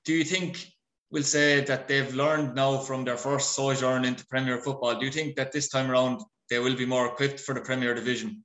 Do 0.07 0.15
you 0.15 0.25
think 0.25 0.67
we'll 1.11 1.23
say 1.23 1.61
that 1.61 1.87
they've 1.87 2.15
learned 2.15 2.55
now 2.55 2.79
from 2.79 3.05
their 3.05 3.19
first 3.19 3.53
sojourn 3.53 4.07
into 4.07 4.27
Premier 4.27 4.59
football? 4.59 4.99
Do 4.99 5.05
you 5.05 5.13
think 5.13 5.37
that 5.37 5.53
this 5.53 5.69
time 5.69 5.91
around 5.91 6.23
they 6.49 6.59
will 6.59 6.75
be 6.75 6.87
more 6.87 7.07
equipped 7.07 7.41
for 7.41 7.55
the 7.55 7.61
Premier 7.61 7.95
Division? 7.95 8.43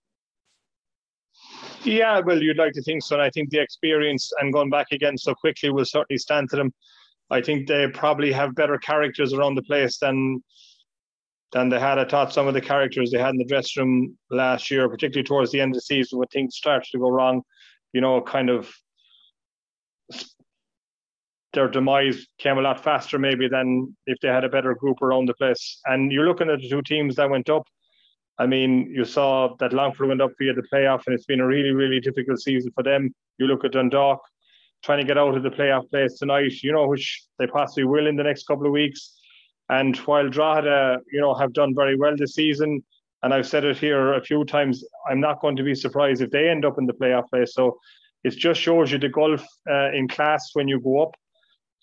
Yeah, 1.84 2.20
well, 2.20 2.42
you'd 2.42 2.58
like 2.58 2.74
to 2.74 2.82
think 2.82 3.04
so. 3.04 3.16
And 3.16 3.22
I 3.22 3.30
think 3.30 3.50
the 3.50 3.62
experience 3.62 4.32
and 4.40 4.52
going 4.52 4.70
back 4.70 4.88
again 4.92 5.18
so 5.18 5.34
quickly 5.34 5.70
will 5.70 5.86
certainly 5.86 6.18
stand 6.18 6.50
to 6.50 6.56
them. 6.56 6.74
I 7.30 7.42
think 7.42 7.68
they 7.68 7.88
probably 7.88 8.32
have 8.32 8.56
better 8.56 8.78
characters 8.78 9.34
around 9.34 9.56
the 9.56 9.64
place 9.64 9.98
than 9.98 10.44
than 11.54 11.70
they 11.70 11.80
had. 11.80 11.98
I 11.98 12.06
thought 12.06 12.34
some 12.34 12.48
of 12.48 12.54
the 12.54 12.62
characters 12.62 13.12
they 13.12 13.20
had 13.20 13.32
in 13.32 13.38
the 13.38 13.46
dressing 13.46 13.84
room 13.84 14.18
last 14.30 14.70
year, 14.70 14.90
particularly 14.90 15.26
towards 15.26 15.52
the 15.52 15.62
end 15.62 15.72
of 15.72 15.78
the 15.78 15.82
season 15.82 16.20
when 16.20 16.28
things 16.28 16.56
started 16.56 16.90
to 16.92 17.00
go 17.00 17.10
wrong, 17.10 17.42
you 17.94 18.02
know, 18.02 18.22
kind 18.22 18.50
of 18.50 18.70
their 21.54 21.68
demise 21.70 22.28
came 22.38 22.58
a 22.58 22.62
lot 22.62 22.84
faster 22.84 23.18
maybe 23.18 23.48
than 23.48 23.96
if 24.06 24.20
they 24.20 24.28
had 24.28 24.44
a 24.44 24.50
better 24.50 24.76
group 24.76 25.02
around 25.02 25.28
the 25.28 25.34
place. 25.36 25.80
And 25.86 26.12
you're 26.12 26.28
looking 26.28 26.50
at 26.50 26.60
the 26.60 26.70
two 26.70 26.82
teams 26.82 27.16
that 27.16 27.30
went 27.30 27.50
up. 27.50 27.66
I 28.40 28.46
mean, 28.46 28.92
you 28.94 29.04
saw 29.04 29.56
that 29.60 29.74
Longford 29.74 30.10
went 30.10 30.22
up 30.22 30.32
via 30.40 30.54
the 30.54 30.68
playoff, 30.72 31.04
and 31.08 31.16
it's 31.16 31.26
been 31.26 31.40
a 31.40 31.48
really, 31.48 31.72
really 31.72 32.00
difficult 32.00 32.40
season 32.40 32.72
for 32.74 32.84
them. 32.84 33.14
You 33.38 33.48
look 33.48 33.66
at 33.66 33.72
Dundalk 33.72 34.20
trying 34.84 35.00
to 35.00 35.06
get 35.06 35.18
out 35.18 35.36
of 35.36 35.44
the 35.44 35.50
playoff 35.50 35.90
place 35.90 36.20
tonight, 36.20 36.54
you 36.62 36.72
know, 36.72 36.88
which 36.88 37.24
they 37.40 37.48
possibly 37.48 37.84
will 37.84 38.08
in 38.08 38.16
the 38.16 38.24
next 38.24 38.46
couple 38.46 38.68
of 38.68 38.72
weeks. 38.72 39.20
And 39.70 39.98
while 39.98 40.30
Drogheda, 40.30 41.00
you 41.12 41.20
know, 41.20 41.34
have 41.34 41.54
done 41.54 41.74
very 41.76 41.98
well 41.98 42.16
this 42.16 42.36
season, 42.36 42.84
and 43.24 43.34
I've 43.34 43.48
said 43.48 43.66
it 43.66 43.78
here 43.78 44.14
a 44.14 44.24
few 44.24 44.46
times, 44.46 44.84
I'm 45.10 45.20
not 45.20 45.42
going 45.42 45.56
to 45.56 45.64
be 45.64 45.74
surprised 45.74 46.22
if 46.22 46.30
they 46.30 46.48
end 46.48 46.64
up 46.64 46.78
in 46.78 46.86
the 46.86 46.94
playoff 46.94 47.30
place. 47.30 47.54
So 47.54 47.80
it 48.24 48.32
just 48.32 48.62
shows 48.62 48.92
you 48.92 49.00
the 49.00 49.10
gulf 49.10 49.44
uh, 49.70 49.92
in 49.92 50.08
class 50.08 50.52
when 50.54 50.68
you 50.68 50.80
go 50.80 51.02
up. 51.02 51.16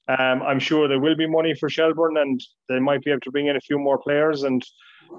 Um, 0.07 0.43
I'm 0.43 0.61
sure 0.61 0.87
there 0.87 1.01
will 1.01 1.17
be 1.17 1.27
money 1.27 1.55
for 1.55 1.69
Shelbourne, 1.69 2.17
and 2.19 2.41
they 2.69 2.79
might 2.79 3.03
be 3.03 3.11
able 3.11 3.21
to 3.21 3.31
bring 3.31 3.49
in 3.49 3.57
a 3.57 3.61
few 3.61 3.79
more 3.79 3.99
players. 3.99 4.45
And 4.45 4.63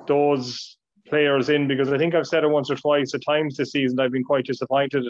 those 0.08 0.78
players 1.08 1.50
in 1.50 1.68
because 1.68 1.92
I 1.92 1.98
think 1.98 2.16
I've 2.16 2.28
said 2.28 2.44
it 2.44 2.50
once 2.50 2.70
or 2.70 2.76
twice 2.76 3.14
at 3.14 3.24
times 3.26 3.58
this 3.58 3.72
season. 3.72 4.00
I've 4.00 4.12
been 4.12 4.24
quite 4.24 4.46
disappointed 4.46 5.06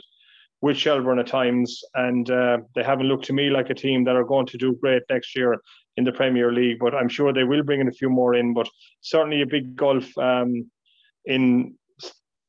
with 0.61 0.77
Shelbourne 0.77 1.19
at 1.19 1.27
times, 1.27 1.81
and 1.93 2.29
uh, 2.29 2.57
they 2.73 2.83
haven't 2.83 3.07
looked 3.07 3.25
to 3.25 3.33
me 3.33 3.49
like 3.49 3.69
a 3.69 3.75
team 3.75 4.03
that 4.05 4.15
are 4.15 4.23
going 4.23 4.45
to 4.47 4.57
do 4.57 4.75
great 4.75 5.03
next 5.09 5.35
year 5.35 5.57
in 5.97 6.03
the 6.03 6.11
Premier 6.11 6.51
League. 6.51 6.79
But 6.79 6.95
I'm 6.95 7.09
sure 7.09 7.33
they 7.33 7.43
will 7.43 7.63
bring 7.63 7.81
in 7.81 7.87
a 7.87 7.93
few 7.93 8.09
more 8.09 8.35
in. 8.35 8.53
But 8.53 8.67
certainly 9.01 9.41
a 9.41 9.47
big 9.47 9.75
gulf 9.75 10.05
um, 10.17 10.69
in 11.25 11.75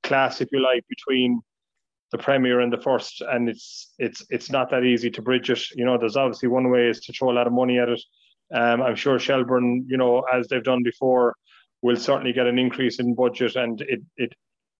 class, 0.02 0.40
if 0.40 0.48
you 0.52 0.60
like, 0.60 0.84
between 0.88 1.40
the 2.12 2.18
Premier 2.18 2.60
and 2.60 2.72
the 2.72 2.80
First, 2.80 3.20
and 3.20 3.48
it's 3.48 3.92
it's 3.98 4.24
it's 4.30 4.50
not 4.50 4.70
that 4.70 4.84
easy 4.84 5.10
to 5.10 5.22
bridge 5.22 5.50
it. 5.50 5.62
You 5.74 5.84
know, 5.84 5.98
there's 5.98 6.16
obviously 6.16 6.48
one 6.48 6.70
way 6.70 6.88
is 6.88 7.00
to 7.00 7.12
throw 7.12 7.30
a 7.30 7.38
lot 7.38 7.46
of 7.46 7.52
money 7.52 7.78
at 7.78 7.88
it. 7.88 8.02
Um, 8.54 8.80
I'm 8.80 8.94
sure 8.94 9.18
Shelbourne, 9.18 9.84
you 9.88 9.96
know, 9.96 10.22
as 10.32 10.46
they've 10.46 10.62
done 10.62 10.84
before, 10.84 11.34
will 11.86 11.96
certainly 11.96 12.32
get 12.32 12.48
an 12.48 12.58
increase 12.58 12.98
in 12.98 13.14
budget, 13.14 13.54
and 13.56 13.80
it 13.82 14.00
it 14.16 14.32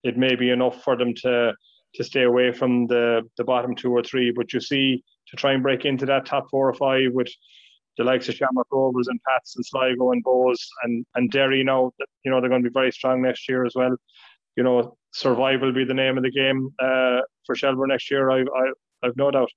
it 0.02 0.16
may 0.18 0.34
be 0.34 0.50
enough 0.50 0.82
for 0.82 0.96
them 0.96 1.14
to 1.22 1.52
to 1.94 2.04
stay 2.04 2.24
away 2.24 2.52
from 2.52 2.86
the 2.88 3.22
the 3.38 3.44
bottom 3.44 3.74
two 3.74 3.92
or 3.92 4.02
three. 4.02 4.32
But 4.34 4.52
you 4.52 4.60
see, 4.60 5.02
to 5.28 5.36
try 5.36 5.52
and 5.52 5.62
break 5.62 5.84
into 5.84 6.06
that 6.06 6.26
top 6.26 6.50
four 6.50 6.68
or 6.68 6.74
five 6.74 7.12
with 7.12 7.28
the 7.96 8.04
likes 8.04 8.28
of 8.28 8.34
Shamrock 8.34 8.66
Rovers 8.70 9.08
and 9.08 9.20
Pats 9.26 9.56
and 9.56 9.64
Sligo 9.64 10.12
and 10.12 10.24
Bohs 10.24 10.60
and 10.82 11.06
and 11.14 11.30
Derry 11.30 11.62
now, 11.64 11.92
you 12.24 12.30
know 12.30 12.40
they're 12.40 12.50
going 12.50 12.64
to 12.64 12.70
be 12.70 12.80
very 12.80 12.92
strong 12.92 13.22
next 13.22 13.48
year 13.48 13.64
as 13.64 13.74
well. 13.74 13.96
You 14.56 14.64
know, 14.64 14.96
survival 15.12 15.68
will 15.68 15.74
be 15.74 15.84
the 15.84 15.94
name 15.94 16.16
of 16.18 16.24
the 16.24 16.30
game 16.30 16.70
uh, 16.82 17.20
for 17.46 17.54
Shelbourne 17.54 17.90
next 17.90 18.10
year. 18.10 18.30
I 18.30 18.40
I 18.40 18.64
I've 19.04 19.16
no 19.16 19.30
doubt. 19.30 19.50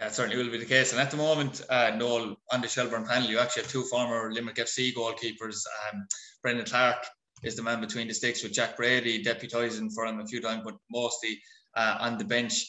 It 0.00 0.14
certainly 0.14 0.42
will 0.42 0.50
be 0.50 0.58
the 0.58 0.64
case. 0.64 0.92
And 0.92 1.00
at 1.00 1.10
the 1.10 1.18
moment, 1.18 1.60
uh, 1.68 1.92
Noel, 1.94 2.36
on 2.50 2.62
the 2.62 2.68
Shelbourne 2.68 3.06
panel, 3.06 3.28
you 3.28 3.38
actually 3.38 3.62
have 3.62 3.70
two 3.70 3.82
former 3.84 4.32
Limerick 4.32 4.56
FC 4.56 4.94
goalkeepers. 4.94 5.62
Um, 5.92 6.06
Brendan 6.42 6.64
Clarke 6.64 7.06
is 7.42 7.54
the 7.54 7.62
man 7.62 7.82
between 7.82 8.08
the 8.08 8.14
sticks 8.14 8.42
with 8.42 8.52
Jack 8.52 8.78
Brady, 8.78 9.22
deputising 9.22 9.92
for 9.92 10.06
him 10.06 10.18
a 10.18 10.26
few 10.26 10.40
times, 10.40 10.62
but 10.64 10.76
mostly 10.90 11.38
uh, 11.76 11.98
on 12.00 12.16
the 12.16 12.24
bench. 12.24 12.66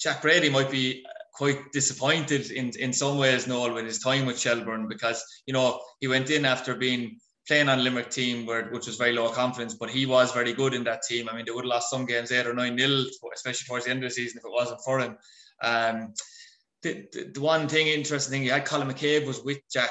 Jack 0.00 0.22
Brady 0.22 0.48
might 0.48 0.70
be 0.70 1.04
quite 1.34 1.72
disappointed 1.72 2.50
in, 2.50 2.70
in 2.78 2.92
some 2.92 3.18
ways, 3.18 3.46
Noel, 3.46 3.74
with 3.74 3.84
his 3.84 3.98
time 3.98 4.24
with 4.24 4.38
Shelbourne 4.38 4.88
because, 4.88 5.22
you 5.46 5.52
know, 5.52 5.80
he 6.00 6.08
went 6.08 6.30
in 6.30 6.46
after 6.46 6.74
being 6.74 7.18
playing 7.46 7.68
on 7.68 7.84
Limerick 7.84 8.10
team 8.10 8.46
where 8.46 8.70
which 8.70 8.86
was 8.86 8.96
very 8.96 9.12
low 9.12 9.28
confidence, 9.28 9.74
but 9.74 9.90
he 9.90 10.06
was 10.06 10.32
very 10.32 10.54
good 10.54 10.72
in 10.72 10.84
that 10.84 11.02
team. 11.02 11.28
I 11.28 11.36
mean, 11.36 11.44
they 11.44 11.52
would 11.52 11.64
have 11.64 11.70
lost 11.70 11.90
some 11.90 12.06
games 12.06 12.32
eight 12.32 12.46
or 12.46 12.54
nine 12.54 12.76
nil, 12.76 13.04
especially 13.34 13.66
towards 13.66 13.84
the 13.84 13.90
end 13.90 14.02
of 14.02 14.08
the 14.08 14.14
season 14.14 14.38
if 14.38 14.44
it 14.44 14.50
wasn't 14.50 14.80
for 14.84 15.00
him. 15.00 15.18
Um, 15.62 16.14
the, 17.12 17.30
the, 17.34 17.40
one 17.40 17.68
thing, 17.68 17.88
interesting 17.88 18.32
thing, 18.32 18.44
you 18.44 18.50
had 18.50 18.64
Colin 18.64 18.88
McCabe 18.88 19.26
was 19.26 19.42
with 19.42 19.58
Jack, 19.72 19.90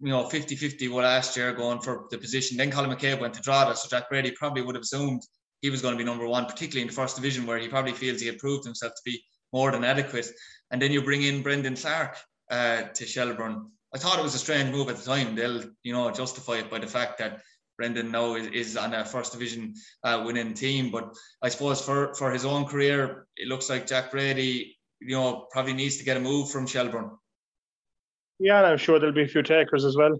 you 0.00 0.08
know, 0.08 0.26
50 0.26 0.56
50 0.56 0.88
last 0.88 1.36
year 1.36 1.52
going 1.52 1.80
for 1.80 2.06
the 2.10 2.18
position. 2.18 2.56
Then 2.56 2.70
Colin 2.70 2.90
McCabe 2.90 3.20
went 3.20 3.34
to 3.34 3.40
Drogheda, 3.40 3.76
so 3.76 3.88
Jack 3.88 4.08
Brady 4.08 4.30
probably 4.32 4.62
would 4.62 4.74
have 4.74 4.82
assumed 4.82 5.22
he 5.62 5.70
was 5.70 5.82
going 5.82 5.94
to 5.94 5.98
be 5.98 6.04
number 6.04 6.26
one, 6.26 6.46
particularly 6.46 6.82
in 6.82 6.88
the 6.88 6.94
first 6.94 7.16
division 7.16 7.46
where 7.46 7.58
he 7.58 7.68
probably 7.68 7.92
feels 7.92 8.20
he 8.20 8.26
had 8.26 8.38
proved 8.38 8.64
himself 8.64 8.92
to 8.94 9.02
be 9.04 9.22
more 9.52 9.70
than 9.70 9.84
adequate. 9.84 10.30
And 10.70 10.80
then 10.80 10.92
you 10.92 11.02
bring 11.02 11.22
in 11.22 11.42
Brendan 11.42 11.76
Clarke 11.76 12.16
uh, 12.50 12.82
to 12.82 13.06
Shelbourne. 13.06 13.70
I 13.94 13.98
thought 13.98 14.18
it 14.18 14.22
was 14.22 14.34
a 14.34 14.38
strange 14.38 14.70
move 14.70 14.88
at 14.88 14.96
the 14.96 15.04
time. 15.04 15.34
They'll, 15.34 15.64
you 15.82 15.92
know, 15.92 16.10
justify 16.10 16.58
it 16.58 16.70
by 16.70 16.78
the 16.78 16.86
fact 16.86 17.18
that 17.18 17.40
Brendan 17.76 18.10
now 18.10 18.34
is, 18.34 18.46
is 18.48 18.76
on 18.76 18.94
a 18.94 19.04
first 19.04 19.32
division 19.32 19.74
uh, 20.04 20.22
winning 20.24 20.54
team. 20.54 20.90
But 20.90 21.14
I 21.42 21.48
suppose 21.48 21.84
for, 21.84 22.14
for 22.14 22.30
his 22.30 22.44
own 22.44 22.66
career, 22.66 23.26
it 23.36 23.48
looks 23.48 23.68
like 23.68 23.86
Jack 23.86 24.12
Brady 24.12 24.78
you 25.00 25.16
know, 25.16 25.46
probably 25.50 25.72
needs 25.72 25.96
to 25.98 26.04
get 26.04 26.16
a 26.16 26.20
move 26.20 26.50
from 26.50 26.66
Shelbourne. 26.66 27.10
Yeah, 28.38 28.58
and 28.58 28.66
I'm 28.66 28.78
sure 28.78 28.98
there'll 28.98 29.14
be 29.14 29.24
a 29.24 29.28
few 29.28 29.42
takers 29.42 29.84
as 29.84 29.96
well. 29.96 30.18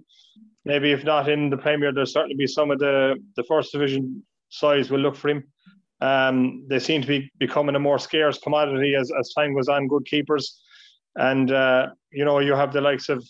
Maybe 0.65 0.93
if 0.93 1.05
not 1.05 1.29
in 1.29 1.49
the 1.49 1.57
Premier, 1.57 1.93
there'll 1.93 2.07
certainly 2.07 2.37
be 2.37 2.47
some 2.47 2.71
of 2.71 2.79
the 2.79 3.17
the 3.37 3.45
first 3.45 3.73
division 3.73 4.23
sides 4.51 4.91
will 4.91 5.01
look 5.01 5.17
for 5.17 5.31
him. 5.31 5.45
Um, 6.03 6.67
they 6.69 6.79
seem 6.79 7.03
to 7.03 7.09
be 7.09 7.31
becoming 7.39 7.77
a 7.77 7.79
more 7.79 7.99
scarce 7.99 8.39
commodity 8.39 8.95
as, 8.95 9.11
as 9.19 9.33
time 9.33 9.55
goes 9.55 9.69
on. 9.69 9.89
Good 9.89 10.07
keepers, 10.07 10.61
and 11.17 11.51
uh, 11.51 11.89
you 12.11 12.25
know 12.25 12.41
you 12.41 12.55
have 12.55 12.73
the 12.73 12.81
likes 12.81 13.09
of 13.09 13.27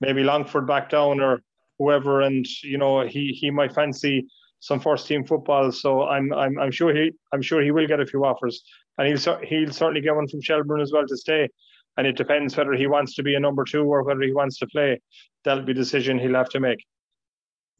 maybe 0.00 0.22
Longford 0.22 0.66
back 0.66 0.90
down 0.90 1.20
or 1.20 1.42
whoever, 1.78 2.20
and 2.20 2.46
you 2.62 2.78
know 2.78 3.06
he 3.06 3.28
he 3.28 3.50
might 3.50 3.74
fancy 3.74 4.26
some 4.62 4.78
first 4.78 5.08
team 5.08 5.24
football. 5.24 5.72
So 5.72 6.04
I'm 6.04 6.32
I'm 6.32 6.58
I'm 6.58 6.70
sure 6.70 6.94
he 6.94 7.10
I'm 7.32 7.42
sure 7.42 7.60
he 7.60 7.72
will 7.72 7.88
get 7.88 8.00
a 8.00 8.06
few 8.06 8.24
offers 8.24 8.62
and 8.96 9.06
he'll 9.08 9.38
he'll 9.42 9.72
certainly 9.72 10.00
get 10.00 10.14
one 10.14 10.28
from 10.28 10.40
Shelbourne 10.40 10.80
as 10.80 10.92
well 10.92 11.06
to 11.06 11.16
stay. 11.16 11.48
And 11.96 12.06
it 12.06 12.16
depends 12.16 12.56
whether 12.56 12.72
he 12.72 12.86
wants 12.86 13.14
to 13.16 13.22
be 13.22 13.34
a 13.34 13.40
number 13.40 13.64
two 13.64 13.82
or 13.82 14.02
whether 14.04 14.22
he 14.22 14.32
wants 14.32 14.58
to 14.58 14.66
play. 14.68 15.00
That'll 15.44 15.64
be 15.64 15.72
a 15.72 15.74
decision 15.74 16.18
he'll 16.18 16.36
have 16.36 16.48
to 16.50 16.60
make. 16.60 16.78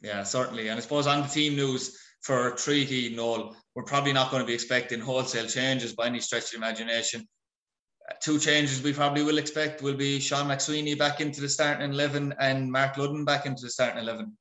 Yeah, 0.03 0.25
certainly. 0.25 0.69
And 0.69 0.77
I 0.77 0.81
suppose 0.83 1.07
on 1.07 1.23
the 1.23 1.29
team 1.29 1.55
news, 1.55 1.97
for 2.21 2.51
Treaty, 2.53 3.15
Noel, 3.15 3.57
we're 3.75 3.85
probably 3.85 4.13
not 4.13 4.31
going 4.31 4.43
to 4.43 4.47
be 4.47 4.55
expecting 4.55 5.01
wholesale 5.01 5.47
changes 5.47 5.95
by 5.95 6.07
any 6.07 6.21
stretch 6.21 6.45
of 6.45 6.51
the 6.51 6.57
imagination. 6.57 7.27
Two 8.21 8.39
changes 8.39 8.83
we 8.83 8.93
probably 8.93 9.23
will 9.23 9.39
expect 9.39 9.83
will 9.83 9.95
be 9.95 10.21
Sean 10.21 10.47
McSweeney 10.47 10.99
back 10.99 11.21
into 11.21 11.41
the 11.41 11.49
starting 11.49 11.93
11 11.93 12.35
and 12.39 12.71
Mark 12.71 12.97
Ludden 12.97 13.25
back 13.25 13.47
into 13.47 13.63
the 13.63 13.71
starting 13.71 14.03
11. 14.03 14.37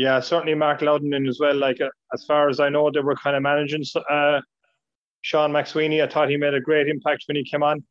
Yeah, 0.00 0.18
certainly 0.20 0.54
Mark 0.54 0.80
in 0.80 1.28
as 1.28 1.38
well. 1.38 1.54
Like, 1.54 1.78
uh, 1.78 1.90
as 2.14 2.24
far 2.24 2.48
as 2.48 2.58
I 2.58 2.70
know, 2.70 2.90
they 2.90 3.00
were 3.00 3.16
kind 3.16 3.36
of 3.36 3.42
managing 3.42 3.84
uh, 4.08 4.40
Sean 5.20 5.52
McSweeney. 5.52 6.02
I 6.02 6.08
thought 6.10 6.30
he 6.30 6.38
made 6.38 6.54
a 6.54 6.60
great 6.60 6.88
impact 6.88 7.24
when 7.26 7.36
he 7.36 7.44
came 7.44 7.62
on. 7.62 7.84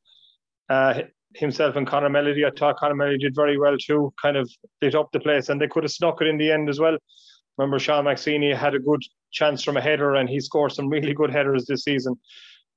Uh, 0.69 1.04
himself 1.36 1.76
and 1.76 1.86
Connor 1.86 2.10
Melody, 2.10 2.43
I 2.45 2.50
thought 2.58 2.78
Connor 2.78 2.95
Melody 2.95 3.19
did 3.19 3.36
very 3.36 3.60
well 3.60 3.78
too, 3.78 4.12
kind 4.19 4.38
of 4.38 4.50
lit 4.82 4.95
up 4.95 5.12
the 5.12 5.19
place, 5.19 5.50
and 5.50 5.62
they 5.62 5.67
could 5.67 5.84
have 5.84 5.91
snuck 5.91 6.19
it 6.22 6.28
in 6.28 6.39
the 6.39 6.52
end 6.52 6.67
as 6.67 6.80
well. 6.80 6.98
Remember, 7.60 7.78
Sean 7.78 8.06
McSweeney 8.06 8.58
had 8.58 8.74
a 8.74 8.80
good 8.80 9.04
chance 9.32 9.63
from 9.63 9.78
a 9.78 9.82
header, 9.82 10.15
and 10.15 10.28
he 10.28 10.39
scored 10.39 10.72
some 10.72 10.89
really 10.89 11.13
good 11.13 11.30
headers 11.30 11.67
this 11.67 11.84
season. 11.84 12.15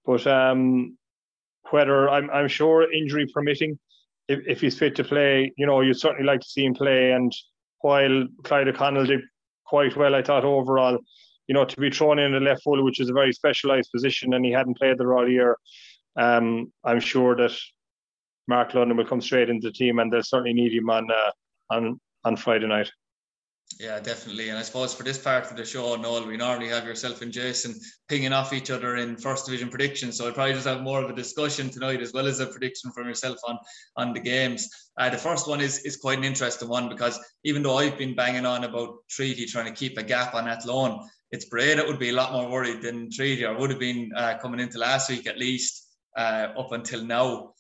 But 0.05 0.27
um, 0.27 0.99
whether 1.71 2.11
I'm, 2.11 2.29
I'm 2.31 2.49
sure 2.49 2.93
injury 2.93 3.27
permitting, 3.33 3.79
if, 4.29 4.41
if 4.47 4.61
he's 4.61 4.79
fit 4.79 4.95
to 4.97 5.05
play, 5.05 5.55
you 5.57 5.65
know, 5.65 5.81
you'd 5.81 5.99
certainly 5.99 6.27
like 6.27 6.41
to 6.41 6.49
see 6.49 6.67
him 6.67 6.75
play. 6.75 7.13
And 7.13 7.33
while 7.83 8.27
Clyde 8.45 8.69
O'Connell 8.69 9.07
did 9.07 9.21
quite 9.67 9.97
well, 9.97 10.15
I 10.15 10.23
thought 10.23 10.45
overall, 10.45 10.99
you 11.47 11.55
know, 11.55 11.65
to 11.65 11.81
be 11.81 11.91
thrown 11.91 12.19
in 12.19 12.33
the 12.33 12.41
left 12.41 12.63
full, 12.63 12.83
which 12.85 13.01
is 13.01 13.11
a 13.11 13.15
very 13.15 13.33
specialised 13.33 13.93
position, 13.93 14.35
and 14.35 14.45
he 14.45 14.53
hadn't 14.53 14.79
played 14.79 14.99
there 14.99 15.15
all 15.15 15.29
year, 15.29 15.57
um, 16.17 16.73
I'm 16.85 17.01
sure 17.01 17.37
that 17.37 17.57
Mark 18.49 18.73
Ludden 18.73 18.97
will 18.97 19.07
come 19.07 19.21
straight 19.21 19.51
into 19.51 19.69
the 19.69 19.73
team, 19.73 19.99
and 19.99 20.13
they'll 20.13 20.23
certainly 20.23 20.53
need 20.53 20.73
him 20.73 20.91
on 20.91 21.09
uh, 21.11 21.31
on 21.71 22.01
on 22.25 22.37
Friday 22.37 22.67
night. 22.67 22.91
Yeah, 23.79 24.01
definitely. 24.01 24.49
And 24.49 24.59
I 24.59 24.63
suppose 24.63 24.95
for 24.95 25.03
this 25.03 25.19
part 25.19 25.51
of 25.51 25.57
the 25.57 25.65
show, 25.65 25.97
Noel, 25.97 26.27
we 26.27 26.37
normally 26.37 26.69
have 26.69 26.85
yourself 26.85 27.23
and 27.23 27.33
Jason 27.33 27.75
pinging 28.09 28.33
off 28.33 28.53
each 28.53 28.71
other 28.71 28.97
in 28.97 29.17
first 29.17 29.47
division 29.47 29.69
predictions. 29.69 30.19
So 30.19 30.27
I'll 30.27 30.33
probably 30.33 30.55
just 30.55 30.67
have 30.67 30.83
more 30.83 31.03
of 31.03 31.11
a 31.11 31.15
discussion 31.15 31.71
tonight 31.71 32.01
as 32.01 32.13
well 32.13 32.27
as 32.27 32.41
a 32.41 32.47
prediction 32.47 32.91
from 32.93 33.09
yourself 33.09 33.39
on 33.47 33.59
on 33.97 34.13
the 34.13 34.21
games. 34.21 34.69
Uh, 34.99 35.11
the 35.11 35.19
first 35.19 35.49
one 35.49 35.61
is 35.61 35.81
is 35.81 35.97
quite 35.97 36.19
an 36.19 36.25
interesting 36.25 36.69
one 36.69 36.89
because 36.89 37.19
even 37.45 37.63
though 37.63 37.79
I've 37.79 37.99
been 37.99 38.15
banging 38.15 38.47
on 38.47 38.65
about 38.65 38.97
Treaty 39.09 39.47
trying 39.47 39.67
to 39.67 39.79
keep 39.79 39.99
a 39.99 40.03
gap 40.03 40.35
on 40.35 40.49
Athlone, 40.49 41.09
it's 41.31 41.47
that 41.47 41.87
would 41.87 41.99
be 41.99 42.11
a 42.11 42.15
lot 42.15 42.33
more 42.33 42.51
worried 42.51 42.83
than 42.83 43.11
Treaty 43.11 43.45
or 43.45 43.57
would 43.57 43.71
have 43.71 43.81
been 43.81 44.11
uh, 44.17 44.39
coming 44.39 44.61
into 44.61 44.79
last 44.79 45.09
week 45.09 45.27
at 45.27 45.39
least 45.39 45.89
uh, 46.17 46.49
up 46.59 46.73
until 46.73 47.05
now 47.05 47.52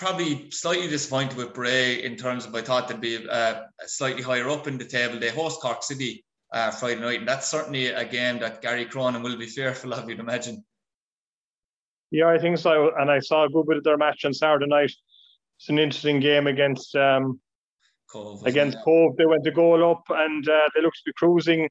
probably 0.00 0.50
slightly 0.50 0.88
disappointed 0.88 1.36
with 1.36 1.52
Bray 1.52 2.02
in 2.02 2.16
terms 2.16 2.46
of 2.46 2.54
I 2.54 2.62
thought 2.62 2.88
they'd 2.88 3.00
be 3.00 3.28
uh, 3.28 3.64
slightly 3.86 4.22
higher 4.22 4.48
up 4.48 4.66
in 4.66 4.78
the 4.78 4.84
table. 4.84 5.20
They 5.20 5.28
host 5.28 5.60
Cork 5.60 5.82
City 5.82 6.24
uh, 6.52 6.70
Friday 6.70 7.00
night, 7.00 7.18
and 7.20 7.28
that's 7.28 7.48
certainly 7.48 7.88
a 7.88 8.04
game 8.04 8.38
that 8.38 8.62
Gary 8.62 8.86
Cronin 8.86 9.22
will 9.22 9.36
be 9.36 9.46
fearful 9.46 9.92
of, 9.92 10.08
you'd 10.08 10.18
imagine. 10.18 10.64
Yeah, 12.10 12.28
I 12.28 12.38
think 12.38 12.56
so. 12.56 12.92
And 12.98 13.10
I 13.10 13.20
saw 13.20 13.44
a 13.44 13.50
good 13.50 13.66
bit 13.66 13.76
of 13.76 13.84
their 13.84 13.98
match 13.98 14.24
on 14.24 14.32
Saturday 14.32 14.66
night. 14.66 14.90
It's 15.58 15.68
an 15.68 15.78
interesting 15.78 16.18
game 16.18 16.46
against 16.46 16.96
um, 16.96 17.38
Cobh, 18.10 18.42
against 18.46 18.78
it? 18.78 18.84
Cobh. 18.84 19.16
They 19.18 19.26
went 19.26 19.44
to 19.44 19.50
goal 19.50 19.88
up 19.88 20.02
and 20.08 20.48
uh, 20.48 20.68
they 20.74 20.80
looked 20.80 20.96
to 20.96 21.02
be 21.04 21.12
cruising. 21.12 21.68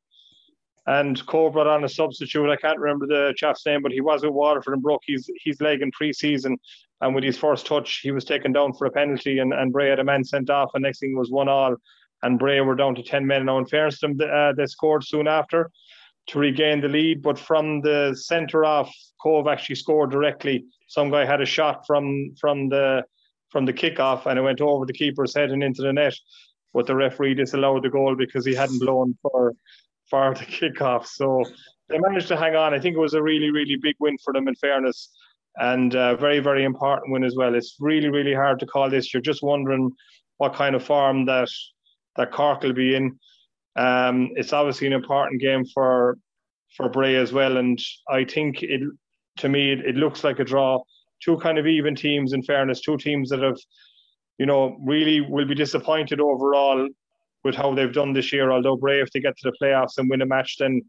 And 0.86 1.24
Cobh 1.26 1.54
brought 1.54 1.68
on 1.68 1.84
a 1.84 1.90
substitute. 1.90 2.50
I 2.50 2.56
can't 2.56 2.80
remember 2.80 3.08
the 3.08 3.34
chap's 3.36 3.66
name, 3.66 3.82
but 3.82 3.92
he 3.92 4.02
was 4.02 4.22
with 4.24 4.32
Waterford 4.32 4.76
and 4.76 4.84
broke 4.84 5.02
his, 5.06 5.30
his 5.44 5.60
leg 5.60 5.82
in 5.82 5.92
pre 5.92 6.14
season. 6.14 6.58
And 7.02 7.16
with 7.16 7.24
his 7.24 7.38
first 7.38 7.66
touch, 7.66 8.02
he 8.04 8.12
was 8.12 8.26
taken 8.26 8.52
down 8.52 8.74
for 8.74 8.86
a 8.86 8.92
penalty, 8.92 9.40
and, 9.40 9.54
and 9.54 9.72
Bray 9.72 9.90
had 9.90 10.00
a 10.00 10.04
man 10.04 10.24
sent 10.24 10.50
off. 10.50 10.72
And 10.74 10.84
next 10.84 11.00
thing 11.00 11.18
was 11.18 11.32
one 11.32 11.48
all, 11.48 11.76
and 12.24 12.40
Bray 12.40 12.60
were 12.62 12.76
down 12.76 12.96
to 12.96 13.04
ten 13.04 13.26
men. 13.26 13.46
Now, 13.46 13.58
in 13.58 13.66
fairness 13.66 14.02
them, 14.02 14.20
uh, 14.22 14.54
they 14.54 14.66
scored 14.66 15.06
soon 15.06 15.28
after 15.28 15.72
to 16.28 16.40
regain 16.40 16.82
the 16.82 16.88
lead. 16.88 17.22
But 17.22 17.40
from 17.40 17.82
the 17.82 18.16
centre 18.16 18.66
off, 18.66 18.94
Cobh 19.22 19.48
actually 19.48 19.76
scored 19.76 20.12
directly. 20.12 20.66
Some 20.88 21.10
guy 21.10 21.26
had 21.26 21.42
a 21.42 21.46
shot 21.46 21.86
from 21.88 22.36
from 22.40 22.70
the 22.70 23.04
from 23.50 23.66
the 23.66 23.74
kickoff, 23.74 24.26
and 24.26 24.38
it 24.38 24.42
went 24.42 24.62
over 24.62 24.86
the 24.86 24.94
keeper's 24.94 25.36
head 25.36 25.52
and 25.52 25.64
into 25.64 25.82
the 25.82 25.94
net. 25.94 26.16
But 26.74 26.86
the 26.86 26.96
referee 26.96 27.34
disallowed 27.34 27.84
the 27.84 27.90
goal 27.90 28.16
because 28.16 28.46
he 28.46 28.54
hadn't 28.54 28.80
blown 28.80 29.18
for 29.22 29.56
for 30.10 30.34
the 30.38 30.46
kickoff. 30.46 31.08
So 31.08 31.44
they 31.88 31.98
managed 31.98 32.28
to 32.28 32.38
hang 32.38 32.56
on. 32.56 32.74
I 32.74 32.80
think 32.80 32.96
it 32.96 33.00
was 33.00 33.14
a 33.14 33.24
really, 33.24 33.52
really 33.52 33.76
big 33.76 33.96
win 34.00 34.18
for 34.24 34.34
them. 34.34 34.48
In 34.48 34.56
fairness, 34.56 35.10
and 35.58 35.94
a 35.96 36.16
very, 36.18 36.40
very 36.40 36.64
important 36.64 37.12
win 37.12 37.24
as 37.24 37.36
well. 37.36 37.56
It's 37.56 37.76
really, 37.80 38.10
really 38.10 38.34
hard 38.34 38.60
to 38.60 38.66
call 38.66 38.90
this. 38.90 39.14
You're 39.14 39.22
just 39.22 39.44
wondering 39.44 39.92
what 40.38 40.54
kind 40.54 40.76
of 40.76 40.84
form 40.84 41.26
that 41.26 41.50
that 42.16 42.32
Cork 42.32 42.64
will 42.64 42.74
be 42.74 42.96
in. 42.96 43.18
Um, 43.76 44.30
it's 44.36 44.54
obviously 44.54 44.88
an 44.88 44.94
important 44.94 45.42
game 45.42 45.66
for 45.74 46.18
for 46.76 46.90
Bray 46.90 47.16
as 47.16 47.34
well, 47.34 47.58
and 47.58 47.80
I 48.10 48.24
think 48.26 48.64
it 48.64 48.82
to 49.38 49.50
me 49.50 49.72
it, 49.72 49.80
it 49.86 49.96
looks 49.96 50.24
like 50.24 50.40
a 50.40 50.44
draw. 50.46 50.82
Two 51.24 51.38
kind 51.38 51.58
of 51.58 51.68
even 51.68 51.96
teams. 51.96 52.34
In 52.34 52.44
fairness, 52.44 52.82
two 52.82 52.98
teams 52.98 53.30
that 53.30 53.42
have, 53.42 53.58
you 54.38 54.46
know, 54.46 54.78
really 54.86 55.22
will 55.22 55.46
be 55.46 55.56
disappointed 55.56 56.22
overall 56.22 56.88
with 57.44 57.56
how 57.56 57.74
they've 57.74 57.94
done 57.94 58.14
this 58.14 58.32
year. 58.32 58.52
Although 58.52 58.78
Bray, 58.78 59.02
if 59.02 59.12
they 59.12 59.20
get 59.20 59.36
to 59.38 59.52
the 59.52 59.58
playoffs 59.62 59.98
and 59.98 60.10
win 60.10 60.22
a 60.22 60.26
match, 60.26 60.58
then 60.58 60.82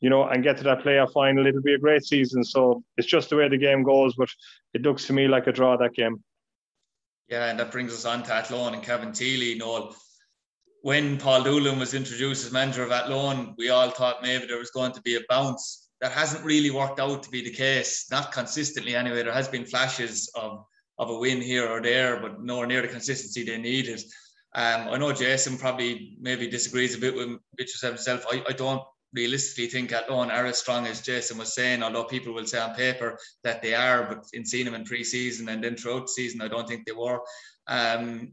you 0.00 0.08
know, 0.08 0.24
and 0.24 0.42
get 0.42 0.56
to 0.58 0.64
that 0.64 0.80
playoff 0.82 1.12
final, 1.12 1.46
it'll 1.46 1.62
be 1.62 1.74
a 1.74 1.78
great 1.78 2.04
season. 2.04 2.42
So 2.42 2.82
it's 2.96 3.06
just 3.06 3.30
the 3.30 3.36
way 3.36 3.48
the 3.48 3.58
game 3.58 3.82
goes, 3.82 4.14
but 4.16 4.28
it 4.74 4.82
looks 4.82 5.06
to 5.06 5.12
me 5.12 5.28
like 5.28 5.46
a 5.46 5.52
draw 5.52 5.76
that 5.76 5.94
game. 5.94 6.22
Yeah, 7.28 7.48
and 7.48 7.60
that 7.60 7.70
brings 7.70 7.92
us 7.92 8.04
on 8.04 8.22
to 8.24 8.34
Athlone 8.34 8.74
and 8.74 8.82
Cabinteely, 8.82 9.56
Noel. 9.56 9.94
When 10.82 11.18
Paul 11.18 11.44
Doolan 11.44 11.78
was 11.78 11.94
introduced 11.94 12.46
as 12.46 12.52
manager 12.52 12.82
of 12.82 12.90
Athlone, 12.90 13.54
we 13.58 13.68
all 13.68 13.90
thought 13.90 14.22
maybe 14.22 14.46
there 14.46 14.58
was 14.58 14.70
going 14.70 14.92
to 14.92 15.02
be 15.02 15.16
a 15.16 15.20
bounce. 15.28 15.90
That 16.00 16.12
hasn't 16.12 16.44
really 16.44 16.70
worked 16.70 16.98
out 16.98 17.22
to 17.22 17.30
be 17.30 17.44
the 17.44 17.50
case, 17.50 18.10
not 18.10 18.32
consistently 18.32 18.96
anyway. 18.96 19.22
There 19.22 19.32
has 19.34 19.48
been 19.48 19.66
flashes 19.66 20.30
of, 20.34 20.64
of 20.98 21.10
a 21.10 21.18
win 21.18 21.42
here 21.42 21.68
or 21.68 21.82
there, 21.82 22.18
but 22.18 22.42
nowhere 22.42 22.66
near 22.66 22.80
the 22.80 22.88
consistency 22.88 23.44
they 23.44 23.58
needed. 23.58 24.00
Um, 24.54 24.88
I 24.88 24.96
know 24.96 25.12
Jason 25.12 25.58
probably 25.58 26.16
maybe 26.18 26.48
disagrees 26.48 26.96
a 26.96 26.98
bit 26.98 27.14
with 27.14 27.38
Mitchell 27.58 27.88
himself. 27.90 28.24
I, 28.32 28.42
I 28.48 28.52
don't 28.52 28.82
realistically 29.12 29.66
think 29.66 29.92
Athlone 29.92 30.30
are 30.30 30.46
as 30.46 30.58
strong 30.58 30.86
as 30.86 31.00
Jason 31.00 31.38
was 31.38 31.54
saying, 31.54 31.82
although 31.82 32.04
people 32.04 32.32
will 32.32 32.46
say 32.46 32.58
on 32.60 32.74
paper 32.74 33.18
that 33.44 33.62
they 33.62 33.74
are, 33.74 34.04
but 34.04 34.24
in 34.32 34.44
seeing 34.44 34.64
them 34.64 34.74
in 34.74 34.84
pre-season 34.84 35.48
and 35.48 35.62
then 35.62 35.76
throughout 35.76 36.02
the 36.02 36.08
season, 36.08 36.40
I 36.40 36.48
don't 36.48 36.68
think 36.68 36.86
they 36.86 36.92
were. 36.92 37.20
Um, 37.66 38.32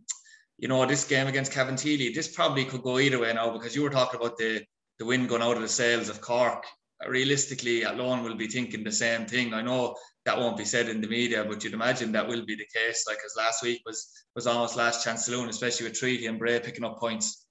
you 0.58 0.68
know, 0.68 0.86
this 0.86 1.06
game 1.06 1.28
against 1.28 1.52
Cabinteely, 1.52 2.14
this 2.14 2.28
probably 2.28 2.66
could 2.66 2.82
go 2.82 3.00
either 3.00 3.20
way 3.20 3.34
now 3.34 3.52
because 3.52 3.76
you 3.76 3.84
were 3.84 3.90
talking 3.90 4.20
about 4.20 4.38
the, 4.38 4.64
the 5.00 5.06
wind 5.06 5.30
going 5.30 5.42
out 5.42 5.56
of 5.56 5.62
the 5.62 5.68
sails 5.68 6.10
of 6.10 6.22
Cork. 6.22 6.64
Realistically, 7.08 7.86
Athlone 7.86 8.24
will 8.24 8.36
be 8.36 8.48
thinking 8.48 8.84
the 8.84 8.92
same 8.92 9.28
thing. 9.28 9.54
I 9.54 9.62
know 9.62 9.96
that 10.26 10.38
won't 10.38 10.58
be 10.58 10.66
said 10.66 10.90
in 10.90 11.00
the 11.00 11.08
media, 11.08 11.46
but 11.46 11.64
you'd 11.64 11.74
imagine 11.74 12.12
that 12.12 12.28
will 12.28 12.44
be 12.44 12.56
the 12.56 12.66
case. 12.74 13.06
Like 13.08 13.20
as 13.24 13.36
last 13.38 13.62
week 13.62 13.82
was 13.86 14.12
was 14.36 14.48
almost 14.48 14.76
last 14.76 15.04
chance 15.04 15.26
saloon, 15.26 15.48
especially 15.48 15.88
with 15.88 15.98
Treaty 15.98 16.26
and 16.26 16.40
Bray 16.40 16.60
picking 16.60 16.84
up 16.84 16.98
points. 16.98 17.47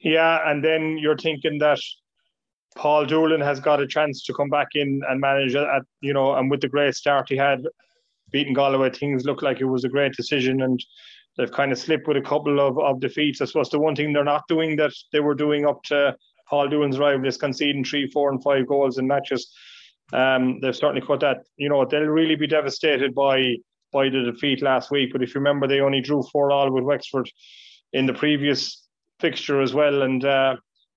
Yeah, 0.00 0.50
and 0.50 0.62
then 0.62 0.98
you're 0.98 1.16
thinking 1.16 1.58
that 1.58 1.80
Paul 2.76 3.06
Doolan 3.06 3.40
has 3.40 3.60
got 3.60 3.80
a 3.80 3.86
chance 3.86 4.24
to 4.24 4.34
come 4.34 4.50
back 4.50 4.68
in 4.74 5.00
and 5.08 5.20
manage 5.20 5.54
at 5.54 5.82
you 6.00 6.12
know, 6.12 6.34
and 6.34 6.50
with 6.50 6.60
the 6.60 6.68
great 6.68 6.94
start 6.94 7.28
he 7.28 7.36
had, 7.36 7.62
beating 8.30 8.54
Galway, 8.54 8.90
things 8.90 9.24
look 9.24 9.42
like 9.42 9.60
it 9.60 9.64
was 9.66 9.84
a 9.84 9.88
great 9.88 10.12
decision, 10.12 10.62
and 10.62 10.84
they've 11.36 11.52
kind 11.52 11.72
of 11.72 11.78
slipped 11.78 12.06
with 12.06 12.16
a 12.16 12.22
couple 12.22 12.60
of, 12.60 12.78
of 12.78 13.00
defeats. 13.00 13.40
I 13.40 13.46
suppose 13.46 13.70
the 13.70 13.78
one 13.78 13.96
thing 13.96 14.12
they're 14.12 14.24
not 14.24 14.48
doing 14.48 14.76
that 14.76 14.92
they 15.12 15.20
were 15.20 15.34
doing 15.34 15.66
up 15.66 15.82
to 15.84 16.16
Paul 16.48 16.68
Doolan's 16.68 16.98
rival 16.98 17.26
is 17.26 17.36
conceding 17.36 17.84
three, 17.84 18.08
four, 18.08 18.30
and 18.30 18.42
five 18.42 18.66
goals 18.66 18.98
in 18.98 19.06
matches. 19.06 19.52
Um, 20.12 20.60
they've 20.60 20.76
certainly 20.76 21.06
cut 21.06 21.20
that. 21.20 21.38
You 21.56 21.68
know, 21.68 21.84
they'll 21.84 22.02
really 22.02 22.36
be 22.36 22.46
devastated 22.46 23.14
by 23.14 23.56
by 23.92 24.08
the 24.08 24.30
defeat 24.32 24.60
last 24.60 24.90
week. 24.90 25.12
But 25.12 25.22
if 25.22 25.34
you 25.34 25.40
remember, 25.40 25.66
they 25.66 25.80
only 25.80 26.00
drew 26.00 26.22
four 26.24 26.50
all 26.50 26.70
with 26.70 26.84
Wexford 26.84 27.30
in 27.92 28.06
the 28.06 28.12
previous 28.12 28.83
fixture 29.20 29.60
as 29.60 29.74
well. 29.74 30.02
And 30.02 30.24
uh, 30.24 30.56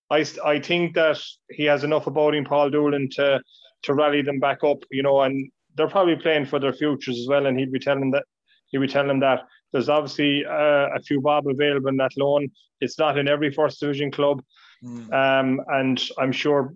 I 0.10 0.26
I 0.44 0.60
think 0.60 0.96
that 0.96 1.20
he 1.50 1.64
has 1.66 1.84
enough 1.84 2.08
about 2.08 2.36
him, 2.36 2.46
Paul 2.46 2.70
Doolan, 2.70 3.10
to 3.12 3.42
to 3.84 3.94
rally 3.94 4.22
them 4.22 4.40
back 4.40 4.64
up. 4.64 4.80
You 4.92 5.04
know, 5.04 5.22
and 5.22 5.52
they're 5.76 5.90
probably 5.90 6.16
playing 6.16 6.46
for 6.46 6.60
their 6.60 6.74
futures 6.74 7.20
as 7.20 7.28
well. 7.28 7.46
And 7.46 7.58
he'd 7.60 7.72
be 7.72 7.80
telling 7.80 8.12
that 8.12 8.24
he'd 8.70 8.80
be 8.80 8.88
telling 8.88 9.08
them 9.08 9.20
that 9.22 9.42
there's 9.72 9.90
obviously 9.90 10.46
uh, 10.46 10.88
a 10.96 11.00
few 11.02 11.22
bob 11.22 11.48
available 11.48 11.90
in 11.90 12.02
Athlone. 12.02 12.50
It's 12.82 13.00
not 13.00 13.18
in 13.18 13.28
every 13.28 13.52
first 13.52 13.80
division 13.80 14.12
club, 14.12 14.44
mm. 14.84 15.12
um, 15.12 15.62
and 15.68 16.02
I'm 16.18 16.32
sure 16.32 16.74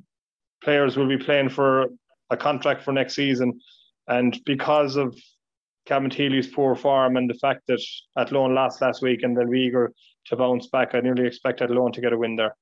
players 0.63 0.97
will 0.97 1.07
be 1.07 1.17
playing 1.17 1.49
for 1.49 1.87
a 2.29 2.37
contract 2.37 2.83
for 2.83 2.91
next 2.91 3.15
season. 3.15 3.59
And 4.07 4.37
because 4.45 4.95
of 4.95 5.15
Cabinteely's 5.87 6.47
poor 6.47 6.75
form 6.75 7.17
and 7.17 7.29
the 7.29 7.35
fact 7.35 7.61
that 7.67 7.81
Athlone 8.17 8.53
lost 8.53 8.81
last 8.81 9.01
week 9.01 9.23
and 9.23 9.35
they'll 9.35 9.49
be 9.49 9.61
eager 9.61 9.91
to 10.25 10.35
bounce 10.35 10.67
back. 10.67 10.93
I 10.93 11.01
nearly 11.01 11.25
expected 11.25 11.69
Athlone 11.69 11.91
to 11.93 12.01
get 12.01 12.13
a 12.13 12.17
win 12.17 12.35
there. 12.35 12.55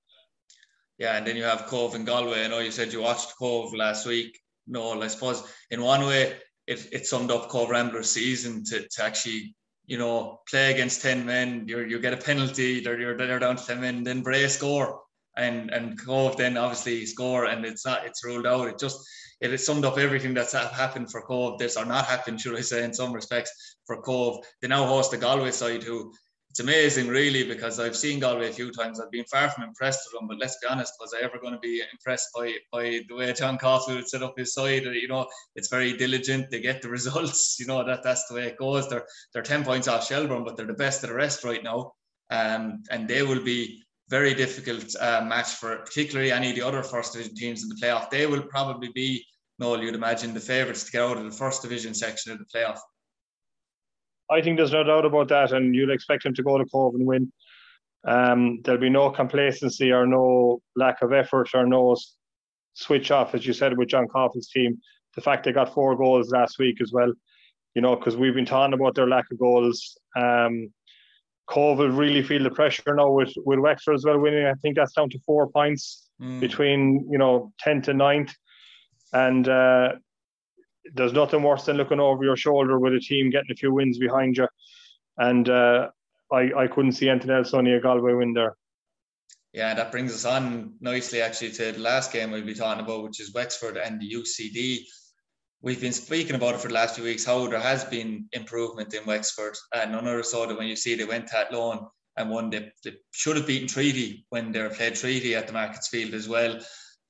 Yeah, 0.97 1.17
and 1.17 1.25
then 1.25 1.37
you 1.37 1.43
have 1.43 1.67
Cobh 1.67 1.95
and 1.95 2.05
Galway. 2.05 2.43
I 2.43 2.47
know 2.47 2.59
you 2.59 2.71
said 2.71 2.91
you 2.91 3.01
watched 3.01 3.37
Cobh 3.37 3.73
last 3.73 4.05
week. 4.05 4.37
No, 4.67 5.01
I 5.01 5.07
suppose 5.07 5.43
in 5.71 5.81
one 5.81 6.05
way 6.05 6.37
it, 6.67 6.87
it 6.91 7.07
summed 7.07 7.31
up 7.31 7.49
Cobh 7.49 7.69
Ramblers' 7.69 8.11
season 8.11 8.63
to, 8.65 8.87
to 8.87 9.03
actually, 9.03 9.55
you 9.85 9.97
know, 9.97 10.41
play 10.49 10.71
against 10.71 11.01
10 11.01 11.25
men. 11.25 11.65
you 11.67 11.79
you 11.79 11.99
get 11.99 12.13
a 12.13 12.17
penalty, 12.17 12.81
they're, 12.81 12.99
you're, 12.99 13.17
they're 13.17 13.39
down 13.39 13.55
to 13.55 13.65
10 13.65 13.81
men, 13.81 14.03
then 14.03 14.21
Bray 14.21 14.47
score. 14.47 15.01
and 15.37 15.71
and 15.71 15.97
Cobh 16.03 16.35
then 16.35 16.57
obviously 16.57 17.05
score, 17.05 17.45
and 17.45 17.65
it's 17.65 17.85
not 17.85 18.05
it's 18.05 18.23
ruled 18.25 18.45
out. 18.45 18.67
It 18.67 18.77
just 18.77 18.99
it 19.41 19.57
summed 19.59 19.85
up 19.85 19.97
everything 19.97 20.33
that's 20.33 20.51
happened 20.53 21.09
for 21.11 21.21
Cobh, 21.21 21.57
This 21.57 21.77
or 21.77 21.85
not 21.85 22.05
happened, 22.05 22.41
should 22.41 22.57
I 22.57 22.61
say, 22.61 22.83
in 22.83 22.93
some 22.93 23.13
respects 23.13 23.77
for 23.85 24.01
Cobh. 24.01 24.43
They 24.61 24.67
now 24.67 24.85
host 24.85 25.11
the 25.11 25.17
Galway 25.17 25.51
side, 25.51 25.83
who 25.83 26.13
it's 26.49 26.59
amazing, 26.59 27.07
really, 27.07 27.43
because 27.43 27.79
I've 27.79 27.95
seen 27.95 28.19
Galway 28.19 28.49
a 28.49 28.53
few 28.53 28.71
times. 28.71 28.99
I've 28.99 29.11
been 29.11 29.25
far 29.25 29.49
from 29.51 29.65
impressed 29.65 30.01
with 30.05 30.19
them, 30.19 30.27
but 30.27 30.39
let's 30.39 30.57
be 30.57 30.67
honest, 30.67 30.93
was 30.99 31.13
I 31.13 31.23
ever 31.23 31.37
going 31.39 31.53
to 31.53 31.59
be 31.59 31.83
impressed 31.91 32.29
by 32.35 32.53
by 32.71 33.01
the 33.07 33.15
way 33.15 33.31
John 33.33 33.59
would 33.61 34.09
set 34.09 34.23
up 34.23 34.33
his 34.35 34.55
side? 34.55 34.83
You 34.83 35.07
know, 35.07 35.27
it's 35.55 35.69
very 35.69 35.95
diligent. 35.95 36.49
They 36.49 36.59
get 36.59 36.81
the 36.81 36.89
results. 36.97 37.57
You 37.59 37.67
know 37.67 37.85
that 37.85 38.01
that's 38.03 38.27
the 38.27 38.33
way 38.33 38.47
it 38.47 38.57
goes. 38.57 38.89
They're 38.89 39.05
they're 39.31 39.43
ten 39.43 39.63
points 39.63 39.87
off 39.87 40.07
Shelbourne, 40.07 40.43
but 40.43 40.57
they're 40.57 40.65
the 40.65 40.73
best 40.73 41.03
of 41.03 41.09
the 41.09 41.15
rest 41.15 41.43
right 41.43 41.63
now, 41.63 41.93
um, 42.31 42.81
and 42.89 43.07
they 43.07 43.21
will 43.21 43.43
be 43.43 43.83
very 44.09 44.33
difficult 44.33 44.95
uh, 44.99 45.23
match 45.23 45.51
for 45.51 45.77
particularly 45.77 46.31
any 46.31 46.49
of 46.49 46.55
the 46.55 46.65
other 46.65 46.81
first 46.81 47.13
division 47.13 47.35
teams 47.35 47.61
in 47.61 47.69
the 47.69 47.75
playoff. 47.75 48.09
They 48.09 48.25
will 48.25 48.41
probably 48.41 48.89
be, 48.95 49.23
Noel, 49.59 49.83
you'd 49.83 49.93
imagine, 49.93 50.33
the 50.33 50.39
favourites 50.39 50.83
to 50.85 50.91
get 50.91 51.03
out 51.03 51.17
of 51.17 51.25
the 51.25 51.37
first 51.37 51.61
division 51.61 51.93
section 51.93 52.31
of 52.31 52.39
the 52.39 52.45
playoff. 52.45 52.79
I 54.31 54.41
think 54.41 54.57
there's 54.57 54.71
no 54.71 54.83
doubt 54.83 55.05
about 55.05 55.27
that, 55.29 55.51
and 55.51 55.73
you'd 55.73 55.89
expect 55.89 56.25
him 56.25 56.33
to 56.35 56.43
go 56.43 56.57
to 56.57 56.65
Cobh 56.65 56.93
and 56.95 57.05
win. 57.05 57.31
Um, 58.07 58.61
there'll 58.63 58.79
be 58.79 58.89
no 58.89 59.09
complacency 59.09 59.91
or 59.91 60.05
no 60.05 60.61
lack 60.75 61.01
of 61.01 61.11
effort 61.11 61.49
or 61.53 61.65
no 61.65 61.95
switch 62.73 63.11
off, 63.11 63.35
as 63.35 63.45
you 63.45 63.53
said, 63.53 63.77
with 63.77 63.89
John 63.89 64.07
Caulfield's 64.07 64.49
team. 64.49 64.79
The 65.15 65.21
fact 65.21 65.43
they 65.43 65.51
got 65.51 65.73
four 65.73 65.95
goals 65.95 66.29
last 66.29 66.59
week 66.59 66.79
as 66.81 66.91
well, 66.91 67.11
you 67.75 67.81
know, 67.81 67.95
because 67.95 68.15
we've 68.15 68.35
been 68.35 68.45
talking 68.45 68.73
about 68.73 68.95
their 68.95 69.07
lack 69.07 69.25
of 69.31 69.39
goals. 69.39 69.97
Um, 70.15 70.71
Cobh 71.47 71.79
will 71.79 71.89
really 71.89 72.21
feel 72.21 72.43
the 72.43 72.51
pressure 72.51 72.93
now 72.93 73.11
with, 73.11 73.33
with 73.37 73.59
Wexford 73.59 73.95
as 73.95 74.05
well 74.05 74.19
winning. 74.19 74.45
I 74.45 74.53
think 74.61 74.75
that's 74.75 74.93
down 74.93 75.09
to 75.09 75.19
four 75.25 75.47
points 75.47 76.07
mm. 76.21 76.39
between, 76.39 77.07
you 77.11 77.17
know, 77.17 77.51
10th 77.65 77.87
and 77.87 77.99
9th. 77.99 78.31
And 79.11 79.49
uh, 79.49 79.93
there's 80.93 81.13
nothing 81.13 81.43
worse 81.43 81.65
than 81.65 81.77
looking 81.77 81.99
over 81.99 82.23
your 82.23 82.37
shoulder 82.37 82.79
with 82.79 82.93
a 82.93 82.99
team 82.99 83.29
getting 83.29 83.51
a 83.51 83.55
few 83.55 83.73
wins 83.73 83.97
behind 83.97 84.37
you. 84.37 84.47
And 85.17 85.49
uh, 85.49 85.89
I, 86.31 86.51
I 86.55 86.67
couldn't 86.67 86.93
see 86.93 87.09
anything 87.09 87.31
else 87.31 87.53
only 87.53 87.73
a 87.73 87.81
Galway 87.81 88.13
win 88.13 88.33
there. 88.33 88.55
Yeah, 89.53 89.73
that 89.73 89.91
brings 89.91 90.13
us 90.13 90.25
on 90.25 90.75
nicely 90.79 91.21
actually 91.21 91.51
to 91.53 91.71
the 91.71 91.79
last 91.79 92.13
game 92.13 92.31
we'll 92.31 92.45
be 92.45 92.53
talking 92.53 92.83
about, 92.83 93.03
which 93.03 93.19
is 93.19 93.33
Wexford 93.33 93.77
and 93.77 93.99
the 93.99 94.11
UCD. 94.11 94.79
We've 95.61 95.81
been 95.81 95.91
speaking 95.91 96.35
about 96.35 96.55
it 96.55 96.61
for 96.61 96.69
the 96.69 96.75
last 96.75 96.95
few 96.95 97.03
weeks, 97.03 97.25
how 97.25 97.47
there 97.47 97.59
has 97.59 97.83
been 97.83 98.27
improvement 98.31 98.93
in 98.93 99.05
Wexford. 99.05 99.55
And 99.73 99.91
none 99.91 100.07
other 100.07 100.21
that 100.21 100.57
when 100.57 100.67
you 100.67 100.75
see 100.75 100.95
they 100.95 101.03
went 101.03 101.33
Athlone 101.33 101.87
and 102.15 102.29
won, 102.29 102.51
they, 102.51 102.71
they 102.83 102.93
should 103.11 103.37
have 103.37 103.47
beaten 103.47 103.67
Treaty 103.67 104.25
when 104.29 104.51
they 104.51 104.67
played 104.69 104.95
Treaty 104.95 105.35
at 105.35 105.47
the 105.47 105.53
Markets 105.53 105.89
Field 105.89 106.13
as 106.13 106.29
well 106.29 106.59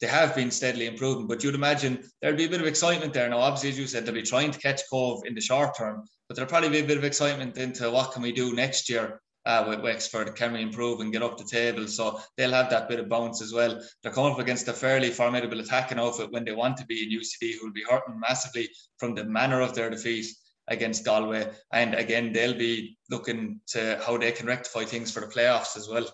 they 0.01 0.07
have 0.07 0.35
been 0.35 0.51
steadily 0.51 0.87
improving. 0.87 1.27
But 1.27 1.43
you'd 1.43 1.55
imagine 1.55 2.03
there'd 2.21 2.37
be 2.37 2.45
a 2.45 2.49
bit 2.49 2.61
of 2.61 2.67
excitement 2.67 3.13
there. 3.13 3.29
Now, 3.29 3.39
obviously, 3.39 3.69
as 3.69 3.79
you 3.79 3.87
said, 3.87 4.05
they'll 4.05 4.13
be 4.13 4.21
trying 4.21 4.51
to 4.51 4.59
catch 4.59 4.81
Cobh 4.89 5.25
in 5.25 5.35
the 5.35 5.41
short 5.41 5.77
term, 5.77 6.03
but 6.27 6.35
there'll 6.35 6.49
probably 6.49 6.69
be 6.69 6.79
a 6.79 6.87
bit 6.87 6.97
of 6.97 7.03
excitement 7.03 7.57
into 7.57 7.91
what 7.91 8.11
can 8.11 8.21
we 8.21 8.31
do 8.31 8.53
next 8.53 8.89
year 8.89 9.21
uh, 9.45 9.65
with 9.67 9.81
Wexford? 9.81 10.35
Can 10.35 10.53
we 10.53 10.61
improve 10.61 10.99
and 10.99 11.11
get 11.11 11.23
up 11.23 11.37
the 11.37 11.43
table? 11.43 11.87
So 11.87 12.19
they'll 12.37 12.51
have 12.51 12.69
that 12.69 12.87
bit 12.87 12.99
of 12.99 13.09
bounce 13.09 13.41
as 13.41 13.53
well. 13.53 13.81
They're 14.03 14.11
coming 14.11 14.33
up 14.33 14.39
against 14.39 14.67
a 14.67 14.73
fairly 14.73 15.09
formidable 15.09 15.59
attacking 15.59 15.99
outfit 15.99 16.31
when 16.31 16.45
they 16.45 16.51
want 16.51 16.77
to 16.77 16.85
be 16.85 17.03
in 17.03 17.19
UCD, 17.19 17.55
who 17.55 17.67
will 17.67 17.73
be 17.73 17.83
hurting 17.89 18.19
massively 18.19 18.69
from 18.97 19.15
the 19.15 19.25
manner 19.25 19.61
of 19.61 19.73
their 19.73 19.89
defeat 19.89 20.27
against 20.67 21.03
Galway. 21.03 21.49
And 21.73 21.95
again, 21.95 22.31
they'll 22.31 22.57
be 22.57 22.97
looking 23.09 23.59
to 23.67 23.99
how 24.05 24.17
they 24.17 24.31
can 24.31 24.45
rectify 24.45 24.85
things 24.85 25.11
for 25.11 25.21
the 25.21 25.27
playoffs 25.27 25.75
as 25.75 25.89
well. 25.89 26.07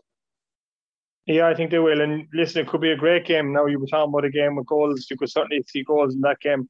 Yeah, 1.25 1.47
I 1.47 1.55
think 1.55 1.71
they 1.71 1.79
will. 1.79 2.01
And 2.01 2.27
listen, 2.33 2.61
it 2.61 2.67
could 2.67 2.81
be 2.81 2.91
a 2.91 2.97
great 2.97 3.25
game. 3.25 3.51
Now 3.51 3.65
you 3.65 3.79
were 3.79 3.87
talking 3.87 4.09
about 4.09 4.25
a 4.25 4.29
game 4.29 4.55
with 4.55 4.67
goals. 4.67 5.07
You 5.09 5.17
could 5.17 5.31
certainly 5.31 5.63
see 5.67 5.83
goals 5.83 6.13
in 6.13 6.21
that 6.21 6.39
game. 6.39 6.69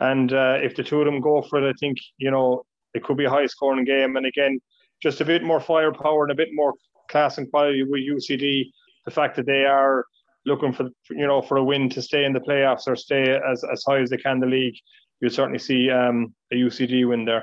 And 0.00 0.32
uh, 0.32 0.58
if 0.62 0.76
the 0.76 0.84
two 0.84 1.00
of 1.00 1.06
them 1.06 1.20
go 1.20 1.42
for 1.42 1.62
it, 1.62 1.68
I 1.68 1.72
think 1.80 1.98
you 2.18 2.30
know 2.30 2.64
it 2.94 3.02
could 3.02 3.16
be 3.16 3.24
a 3.24 3.30
high 3.30 3.46
scoring 3.46 3.84
game. 3.84 4.16
And 4.16 4.26
again, 4.26 4.60
just 5.02 5.20
a 5.20 5.24
bit 5.24 5.42
more 5.42 5.60
firepower 5.60 6.24
and 6.24 6.32
a 6.32 6.36
bit 6.36 6.50
more 6.52 6.74
class 7.10 7.38
and 7.38 7.50
quality 7.50 7.82
with 7.82 8.02
UCD. 8.02 8.66
The 9.06 9.10
fact 9.10 9.36
that 9.36 9.46
they 9.46 9.64
are 9.64 10.04
looking 10.44 10.72
for 10.72 10.90
you 11.10 11.26
know 11.26 11.40
for 11.40 11.56
a 11.56 11.64
win 11.64 11.88
to 11.90 12.02
stay 12.02 12.24
in 12.24 12.32
the 12.32 12.40
playoffs 12.40 12.86
or 12.86 12.94
stay 12.94 13.38
as, 13.50 13.64
as 13.72 13.82
high 13.86 14.00
as 14.00 14.10
they 14.10 14.18
can 14.18 14.38
the 14.38 14.46
league, 14.46 14.76
you'll 15.20 15.30
certainly 15.30 15.58
see 15.58 15.90
um, 15.90 16.34
a 16.52 16.56
UCD 16.56 17.08
win 17.08 17.24
there. 17.24 17.36